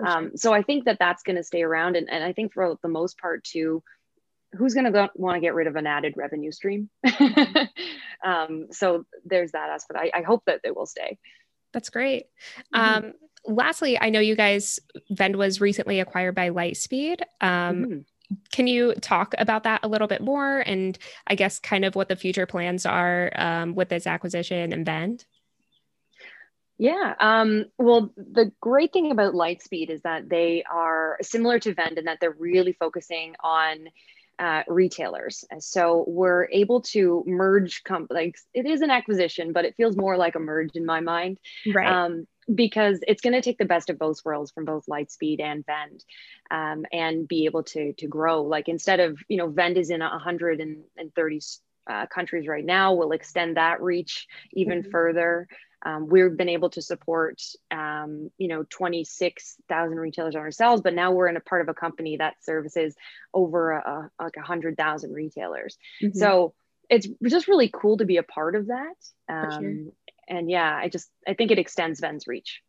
Um, 0.05 0.33
so 0.37 0.53
I 0.53 0.63
think 0.63 0.85
that 0.87 0.99
that's 0.99 1.23
going 1.23 1.37
to 1.37 1.45
stay 1.45 1.63
around. 1.63 1.97
And, 1.97 2.11
and 2.11 2.25
I 2.25 2.33
think 2.33 2.53
for 2.53 2.77
the 2.83 2.89
most 2.89 3.19
part 3.19 3.45
too, 3.45 3.83
who's 4.53 4.75
going 4.75 4.91
to 4.93 5.11
want 5.15 5.37
to 5.37 5.41
get 5.41 5.55
rid 5.55 5.67
of 5.67 5.77
an 5.77 5.87
added 5.87 6.15
revenue 6.17 6.51
stream? 6.51 6.91
um, 8.25 8.67
so 8.71 9.05
there's 9.25 9.53
that 9.53 9.71
aspect. 9.71 10.01
I, 10.01 10.19
I, 10.19 10.23
hope 10.23 10.43
that 10.47 10.61
they 10.65 10.71
will 10.71 10.87
stay. 10.87 11.19
That's 11.73 11.91
great. 11.91 12.27
Mm-hmm. 12.75 13.07
Um, 13.07 13.13
lastly, 13.47 13.99
I 14.01 14.11
know 14.11 14.21
you 14.21 14.37
guys, 14.37 14.81
Vend 15.11 15.37
was 15.37 15.61
recently 15.61 16.01
acquired 16.01 16.35
by 16.35 16.51
Lightspeed. 16.51 17.21
Um, 17.41 17.77
mm-hmm. 17.77 17.99
Can 18.53 18.67
you 18.67 18.95
talk 18.95 19.35
about 19.39 19.63
that 19.63 19.81
a 19.83 19.89
little 19.89 20.09
bit 20.09 20.21
more 20.21 20.61
and 20.61 20.99
I 21.27 21.35
guess 21.35 21.59
kind 21.59 21.85
of 21.85 21.95
what 21.95 22.09
the 22.09 22.17
future 22.17 22.45
plans 22.45 22.85
are 22.85 23.33
um, 23.37 23.75
with 23.75 23.89
this 23.89 24.07
acquisition 24.07 24.73
and 24.73 24.85
Vend? 24.85 25.25
Yeah. 26.77 27.15
Um, 27.19 27.65
well, 27.77 28.13
the 28.17 28.53
great 28.61 28.93
thing 28.93 29.11
about 29.11 29.35
Lightspeed 29.35 29.91
is 29.91 30.03
that 30.03 30.29
they 30.29 30.63
are 30.71 31.19
similar 31.23 31.59
to 31.61 31.75
Vend 31.75 31.99
in 31.99 32.05
that 32.05 32.19
they're 32.21 32.37
really 32.39 32.73
focusing 32.73 33.35
on 33.41 33.89
uh, 34.39 34.63
retailers. 34.69 35.45
So 35.59 36.05
we're 36.07 36.49
able 36.51 36.83
to 36.83 37.25
merge 37.27 37.83
comp 37.85 38.09
like 38.11 38.37
it 38.55 38.67
is 38.67 38.81
an 38.81 38.91
acquisition, 38.91 39.53
but 39.53 39.65
it 39.65 39.75
feels 39.77 39.97
more 39.97 40.17
like 40.17 40.35
a 40.35 40.41
merge 40.41 40.75
in 40.75 40.87
my 40.87 41.01
mind. 41.01 41.39
Right. 41.73 41.91
Um, 41.91 42.27
because 42.55 43.01
it's 43.07 43.21
going 43.21 43.35
to 43.35 43.43
take 43.43 43.59
the 43.59 43.67
best 43.67 43.91
of 43.91 43.99
both 43.99 44.25
worlds 44.25 44.51
from 44.51 44.65
both 44.65 44.87
Lightspeed 44.87 45.41
and 45.41 45.67
Vend 45.67 46.03
um, 46.51 46.87
and 46.93 47.29
be 47.29 47.45
able 47.45 47.63
to 47.65 47.93
to 47.95 48.07
grow. 48.07 48.43
Like 48.43 48.69
instead 48.69 49.01
of, 49.01 49.19
you 49.29 49.37
know, 49.37 49.49
Vend 49.49 49.77
is 49.77 49.91
in 49.91 50.01
130 50.01 51.41
uh, 51.91 52.07
countries 52.07 52.47
right 52.47 52.65
now, 52.65 52.95
we'll 52.95 53.13
extend 53.13 53.57
that 53.57 53.83
reach 53.83 54.27
even 54.53 54.83
mm-hmm. 54.83 54.91
further. 54.91 55.49
Um, 55.85 56.09
we've 56.09 56.37
been 56.37 56.49
able 56.49 56.71
to 56.71 56.83
support, 56.83 57.41
um, 57.71 58.31
you 58.37 58.49
know, 58.49 58.65
26,000 58.69 59.99
retailers 59.99 60.35
on 60.35 60.43
ourselves, 60.43 60.83
but 60.83 60.95
now 60.95 61.13
we're 61.13 61.29
in 61.29 61.37
a 61.37 61.41
part 61.41 61.63
of 61.63 61.69
a 61.69 61.75
company 61.75 62.17
that 62.17 62.43
services 62.43 62.97
over 63.33 63.73
a, 63.73 64.11
a, 64.19 64.25
like 64.25 64.37
100,000 64.37 65.13
retailers. 65.13 65.79
Mm-hmm. 66.03 66.19
So 66.19 66.55
it's 66.91 67.07
just 67.23 67.49
really 67.49 67.71
cool 67.73 67.99
to 67.99 68.05
be 68.05 68.17
a 68.17 68.23
part 68.23 68.57
of 68.57 68.67
that. 68.69 68.95
Um, 69.29 69.63
sure. 69.63 69.93
And 70.29 70.51
yeah, 70.51 70.77
I 70.77 70.89
just, 70.89 71.09
I 71.27 71.35
think 71.35 71.51
it 71.51 71.59
extends 71.59 72.01
Vend's 72.01 72.27
reach. 72.27 72.61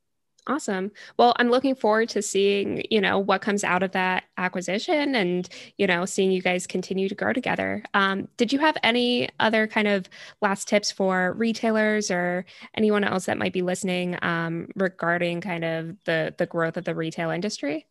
Awesome. 0.47 0.91
Well, 1.17 1.35
I'm 1.37 1.49
looking 1.51 1.75
forward 1.75 2.09
to 2.09 2.21
seeing, 2.21 2.83
you 2.89 3.01
know, 3.01 3.19
what 3.19 3.41
comes 3.41 3.63
out 3.63 3.83
of 3.83 3.91
that 3.91 4.23
acquisition 4.37 5.13
and, 5.13 5.47
you 5.77 5.85
know, 5.85 6.05
seeing 6.05 6.31
you 6.31 6.41
guys 6.41 6.65
continue 6.65 7.07
to 7.07 7.13
grow 7.13 7.33
together. 7.33 7.83
Um, 7.93 8.27
did 8.37 8.51
you 8.51 8.57
have 8.59 8.75
any 8.81 9.29
other 9.39 9.67
kind 9.67 9.87
of 9.87 10.09
last 10.41 10.67
tips 10.67 10.91
for 10.91 11.33
retailers 11.33 12.09
or 12.09 12.45
anyone 12.73 13.03
else 13.03 13.25
that 13.25 13.37
might 13.37 13.53
be 13.53 13.61
listening 13.61 14.17
um, 14.23 14.69
regarding 14.75 15.41
kind 15.41 15.63
of 15.63 16.03
the 16.05 16.33
the 16.37 16.47
growth 16.47 16.77
of 16.77 16.85
the 16.85 16.95
retail 16.95 17.29
industry? 17.29 17.85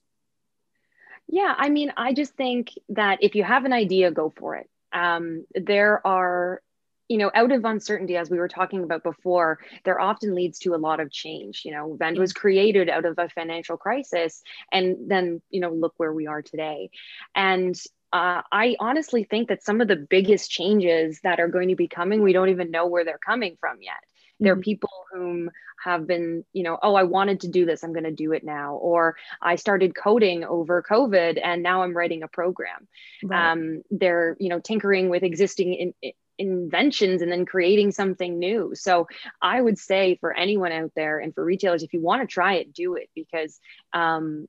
Yeah, 1.29 1.55
I 1.57 1.69
mean, 1.69 1.93
I 1.97 2.13
just 2.15 2.35
think 2.35 2.73
that 2.89 3.19
if 3.21 3.35
you 3.35 3.45
have 3.45 3.67
an 3.67 3.73
idea, 3.73 4.11
go 4.11 4.33
for 4.35 4.57
it. 4.57 4.69
Um, 4.93 5.45
there 5.55 6.05
are 6.07 6.63
you 7.09 7.17
know, 7.17 7.31
out 7.35 7.53
of 7.53 7.65
uncertainty, 7.65 8.17
as 8.17 8.31
we 8.31 8.39
were 8.39 8.49
talking 8.49 8.85
about 8.85 9.03
before, 9.03 9.59
there 9.85 10.01
often 10.01 10.35
leads 10.35 10.59
to 10.61 10.75
a 10.75 10.77
lot 10.77 11.01
of 11.01 11.11
change. 11.11 11.63
You 11.65 11.73
know, 11.73 11.95
Vend 11.95 12.19
was 12.19 12.33
created 12.33 12.89
out 12.91 13.07
of 13.07 13.19
a 13.19 13.29
financial 13.29 13.77
crisis, 13.77 14.43
and 14.71 15.11
then, 15.11 15.41
you 15.51 15.61
know, 15.61 15.71
look 15.71 15.95
where 15.97 16.13
we 16.13 16.27
are 16.27 16.43
today. 16.43 16.91
And 17.35 17.75
uh, 18.13 18.43
I 18.51 18.77
honestly 18.81 19.25
think 19.25 19.49
that 19.49 19.63
some 19.63 19.81
of 19.81 19.89
the 19.89 19.97
biggest 19.97 20.51
changes 20.51 21.21
that 21.23 21.41
are 21.41 21.49
going 21.49 21.69
to 21.69 21.77
be 21.77 21.89
coming, 21.89 22.23
we 22.23 22.33
don't 22.33 22.49
even 22.51 22.71
know 22.71 22.87
where 22.87 23.05
they're 23.05 23.19
coming 23.19 23.57
from 23.61 23.79
yet. 23.81 24.03
There 24.41 24.53
are 24.53 24.57
people 24.57 24.91
whom 25.13 25.51
have 25.83 26.07
been, 26.07 26.45
you 26.53 26.63
know, 26.63 26.79
oh, 26.81 26.95
I 26.95 27.03
wanted 27.03 27.41
to 27.41 27.49
do 27.49 27.67
this, 27.67 27.83
I'm 27.83 27.93
going 27.93 28.05
to 28.05 28.13
do 28.13 28.33
it 28.33 28.45
now. 28.45 28.77
Or 28.77 29.17
I 29.43 29.57
started 29.57 29.97
coding 29.97 30.45
over 30.45 30.83
COVID 30.83 31.41
and 31.43 31.63
now 31.63 31.83
I'm 31.83 31.97
writing 31.97 32.23
a 32.23 32.29
program. 32.29 32.87
Right. 33.23 33.51
Um, 33.51 33.83
they're, 33.91 34.37
you 34.39 34.49
know, 34.49 34.61
tinkering 34.61 35.09
with 35.09 35.25
existing 35.25 35.75
in, 35.75 35.95
in 36.03 36.13
inventions 36.39 37.23
and 37.23 37.31
then 37.31 37.47
creating 37.47 37.91
something 37.93 38.39
new. 38.39 38.73
So 38.75 39.09
I 39.43 39.61
would 39.61 39.79
say 39.79 40.17
for 40.21 40.33
anyone 40.33 40.73
out 40.73 40.93
there 40.95 41.19
and 41.19 41.35
for 41.35 41.45
retailers, 41.45 41.83
if 41.83 41.93
you 41.93 42.01
want 42.01 42.23
to 42.23 42.33
try 42.33 42.55
it, 42.55 42.73
do 42.73 42.95
it 42.95 43.11
because 43.15 43.59
um, 43.93 44.47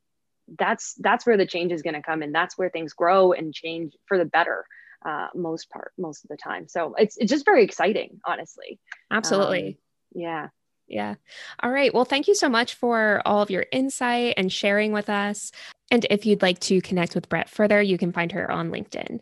that's 0.57 0.95
that's 0.95 1.25
where 1.25 1.37
the 1.37 1.45
change 1.45 1.71
is 1.71 1.81
going 1.81 1.95
to 1.95 2.01
come 2.01 2.21
and 2.21 2.33
that's 2.33 2.57
where 2.57 2.69
things 2.69 2.93
grow 2.93 3.33
and 3.33 3.53
change 3.53 3.93
for 4.05 4.17
the 4.17 4.25
better 4.25 4.65
uh, 5.05 5.27
most 5.35 5.69
part 5.69 5.91
most 5.97 6.23
of 6.23 6.29
the 6.29 6.37
time 6.37 6.67
so 6.67 6.95
it's 6.97 7.17
it's 7.17 7.29
just 7.29 7.45
very 7.45 7.63
exciting 7.63 8.19
honestly 8.25 8.79
absolutely 9.11 9.67
um, 9.67 9.75
yeah 10.13 10.47
yeah. 10.89 11.15
All 11.61 11.71
right. 11.71 11.93
Well, 11.93 12.05
thank 12.05 12.27
you 12.27 12.35
so 12.35 12.49
much 12.49 12.73
for 12.73 13.21
all 13.23 13.41
of 13.41 13.51
your 13.51 13.67
insight 13.71 14.33
and 14.37 14.51
sharing 14.51 14.91
with 14.91 15.09
us. 15.09 15.51
And 15.91 16.05
if 16.09 16.25
you'd 16.25 16.41
like 16.41 16.59
to 16.61 16.81
connect 16.81 17.15
with 17.15 17.29
Brett 17.29 17.49
further, 17.49 17.81
you 17.81 17.97
can 17.97 18.11
find 18.11 18.31
her 18.31 18.51
on 18.51 18.71
LinkedIn. 18.71 19.19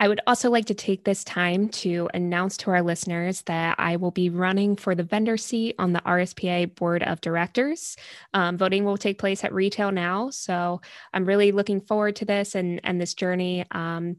I 0.00 0.08
would 0.08 0.20
also 0.26 0.48
like 0.50 0.64
to 0.66 0.74
take 0.74 1.04
this 1.04 1.22
time 1.22 1.68
to 1.68 2.08
announce 2.14 2.56
to 2.58 2.70
our 2.70 2.80
listeners 2.80 3.42
that 3.42 3.76
I 3.78 3.96
will 3.96 4.10
be 4.10 4.30
running 4.30 4.74
for 4.76 4.94
the 4.94 5.02
vendor 5.02 5.36
seat 5.36 5.74
on 5.78 5.92
the 5.92 6.00
RSPA 6.00 6.74
Board 6.74 7.02
of 7.02 7.20
Directors. 7.20 7.96
Um, 8.32 8.56
voting 8.56 8.84
will 8.84 8.96
take 8.96 9.18
place 9.18 9.44
at 9.44 9.52
Retail 9.52 9.92
Now. 9.92 10.30
So 10.30 10.80
I'm 11.12 11.26
really 11.26 11.52
looking 11.52 11.82
forward 11.82 12.16
to 12.16 12.24
this 12.24 12.54
and, 12.54 12.80
and 12.82 12.98
this 12.98 13.12
journey. 13.12 13.66
Um, 13.72 14.16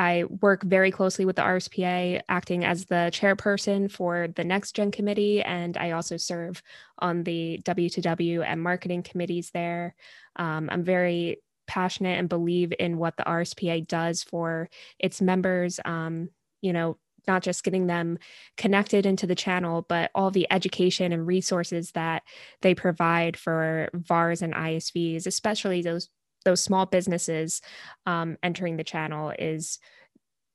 I 0.00 0.24
work 0.40 0.62
very 0.62 0.90
closely 0.90 1.26
with 1.26 1.36
the 1.36 1.42
RSPA, 1.42 2.22
acting 2.26 2.64
as 2.64 2.86
the 2.86 3.10
chairperson 3.12 3.92
for 3.92 4.28
the 4.28 4.44
Next 4.44 4.72
Gen 4.72 4.90
Committee, 4.90 5.42
and 5.42 5.76
I 5.76 5.90
also 5.90 6.16
serve 6.16 6.62
on 7.00 7.22
the 7.22 7.60
W2W 7.64 8.42
and 8.42 8.62
marketing 8.62 9.02
committees 9.02 9.50
there. 9.50 9.94
Um, 10.36 10.70
I'm 10.72 10.84
very 10.84 11.42
passionate 11.66 12.18
and 12.18 12.30
believe 12.30 12.72
in 12.78 12.96
what 12.96 13.18
the 13.18 13.24
RSPA 13.24 13.86
does 13.88 14.22
for 14.22 14.70
its 14.98 15.20
members. 15.20 15.78
Um, 15.84 16.30
you 16.62 16.72
know, 16.72 16.96
not 17.28 17.42
just 17.42 17.62
getting 17.62 17.86
them 17.86 18.18
connected 18.56 19.04
into 19.04 19.26
the 19.26 19.34
channel, 19.34 19.84
but 19.86 20.10
all 20.14 20.30
the 20.30 20.50
education 20.50 21.12
and 21.12 21.26
resources 21.26 21.90
that 21.90 22.22
they 22.62 22.74
provide 22.74 23.36
for 23.36 23.90
VARs 23.92 24.40
and 24.40 24.54
ISVs, 24.54 25.26
especially 25.26 25.82
those 25.82 26.08
those 26.44 26.62
small 26.62 26.86
businesses 26.86 27.62
um, 28.06 28.36
entering 28.42 28.76
the 28.76 28.84
channel 28.84 29.32
is 29.38 29.78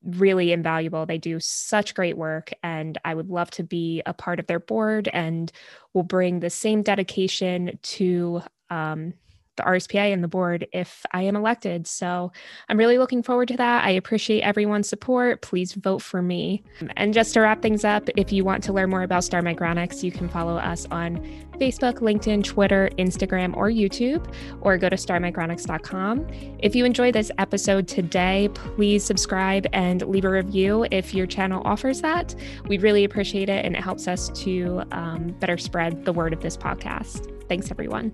really 0.04 0.52
invaluable. 0.52 1.06
They 1.06 1.18
do 1.18 1.40
such 1.40 1.96
great 1.96 2.18
work, 2.18 2.52
and 2.64 2.98
I 3.04 3.16
would 3.16 3.30
love 3.30 3.50
to 3.52 3.64
be 3.64 4.02
a 4.06 4.14
part 4.14 4.40
of 4.40 4.48
their 4.48 4.60
board 4.60 5.10
and 5.12 5.52
will 5.94 6.04
bring 6.04 6.40
the 6.40 6.50
same 6.50 6.84
dedication 6.84 7.80
to 7.82 8.42
um, 8.70 9.14
the 9.56 9.64
RSPA 9.64 10.14
and 10.14 10.24
the 10.24 10.28
board 10.28 10.68
if 10.74 11.06
I 11.12 11.24
am 11.24 11.36
elected. 11.36 11.88
So 11.88 12.32
I'm 12.70 12.78
really 12.78 12.98
looking 12.98 13.24
forward 13.24 13.48
to 13.50 13.58
that. 13.58 13.86
I 13.86 13.92
appreciate 13.92 14.42
everyone's 14.42 14.90
support. 14.90 15.42
Please 15.42 15.74
vote 15.74 16.02
for 16.02 16.22
me. 16.22 16.64
And 16.98 17.14
just 17.14 17.34
to 17.34 17.42
wrap 17.42 17.62
things 17.62 17.84
up, 17.84 18.10
if 18.16 18.32
you 18.32 18.44
want 18.44 18.64
to 18.66 18.74
learn 18.74 18.90
more 18.90 19.04
about 19.04 19.24
Star 19.24 19.42
Micronics, 19.42 20.04
you 20.04 20.12
can 20.12 20.30
follow 20.30 20.58
us 20.58 20.88
on 20.92 21.18
Facebook, 21.56 22.00
LinkedIn, 22.00 22.44
Twitter, 22.44 22.90
Instagram, 22.98 23.56
or 23.56 23.70
YouTube, 23.70 24.34
or 24.62 24.78
go 24.78 24.90
to 24.90 24.96
starmicronics.com. 24.96 26.28
If 26.60 26.76
you 26.76 26.86
enjoyed 26.86 27.14
this 27.14 27.32
episode 27.38 27.88
today, 27.88 28.50
please 28.54 29.04
subscribe 29.04 29.68
and 29.74 30.02
leave 30.04 30.26
a 30.26 30.30
review 30.30 30.86
if 30.92 31.14
your 31.14 31.26
channel 31.26 31.62
offers 31.66 32.02
that. 32.02 32.36
We'd 32.68 32.82
really 32.82 33.04
appreciate 33.04 33.50
it, 33.50 33.66
and 33.66 33.76
it 33.76 33.82
helps 33.82 34.08
us 34.08 34.30
to 34.44 34.84
um, 34.92 35.36
better 35.40 35.58
spread 35.58 36.06
the 36.06 36.14
word 36.14 36.34
of 36.34 36.42
this 36.42 36.58
podcast. 36.58 37.32
Thanks, 37.48 37.72
everyone. 37.72 38.12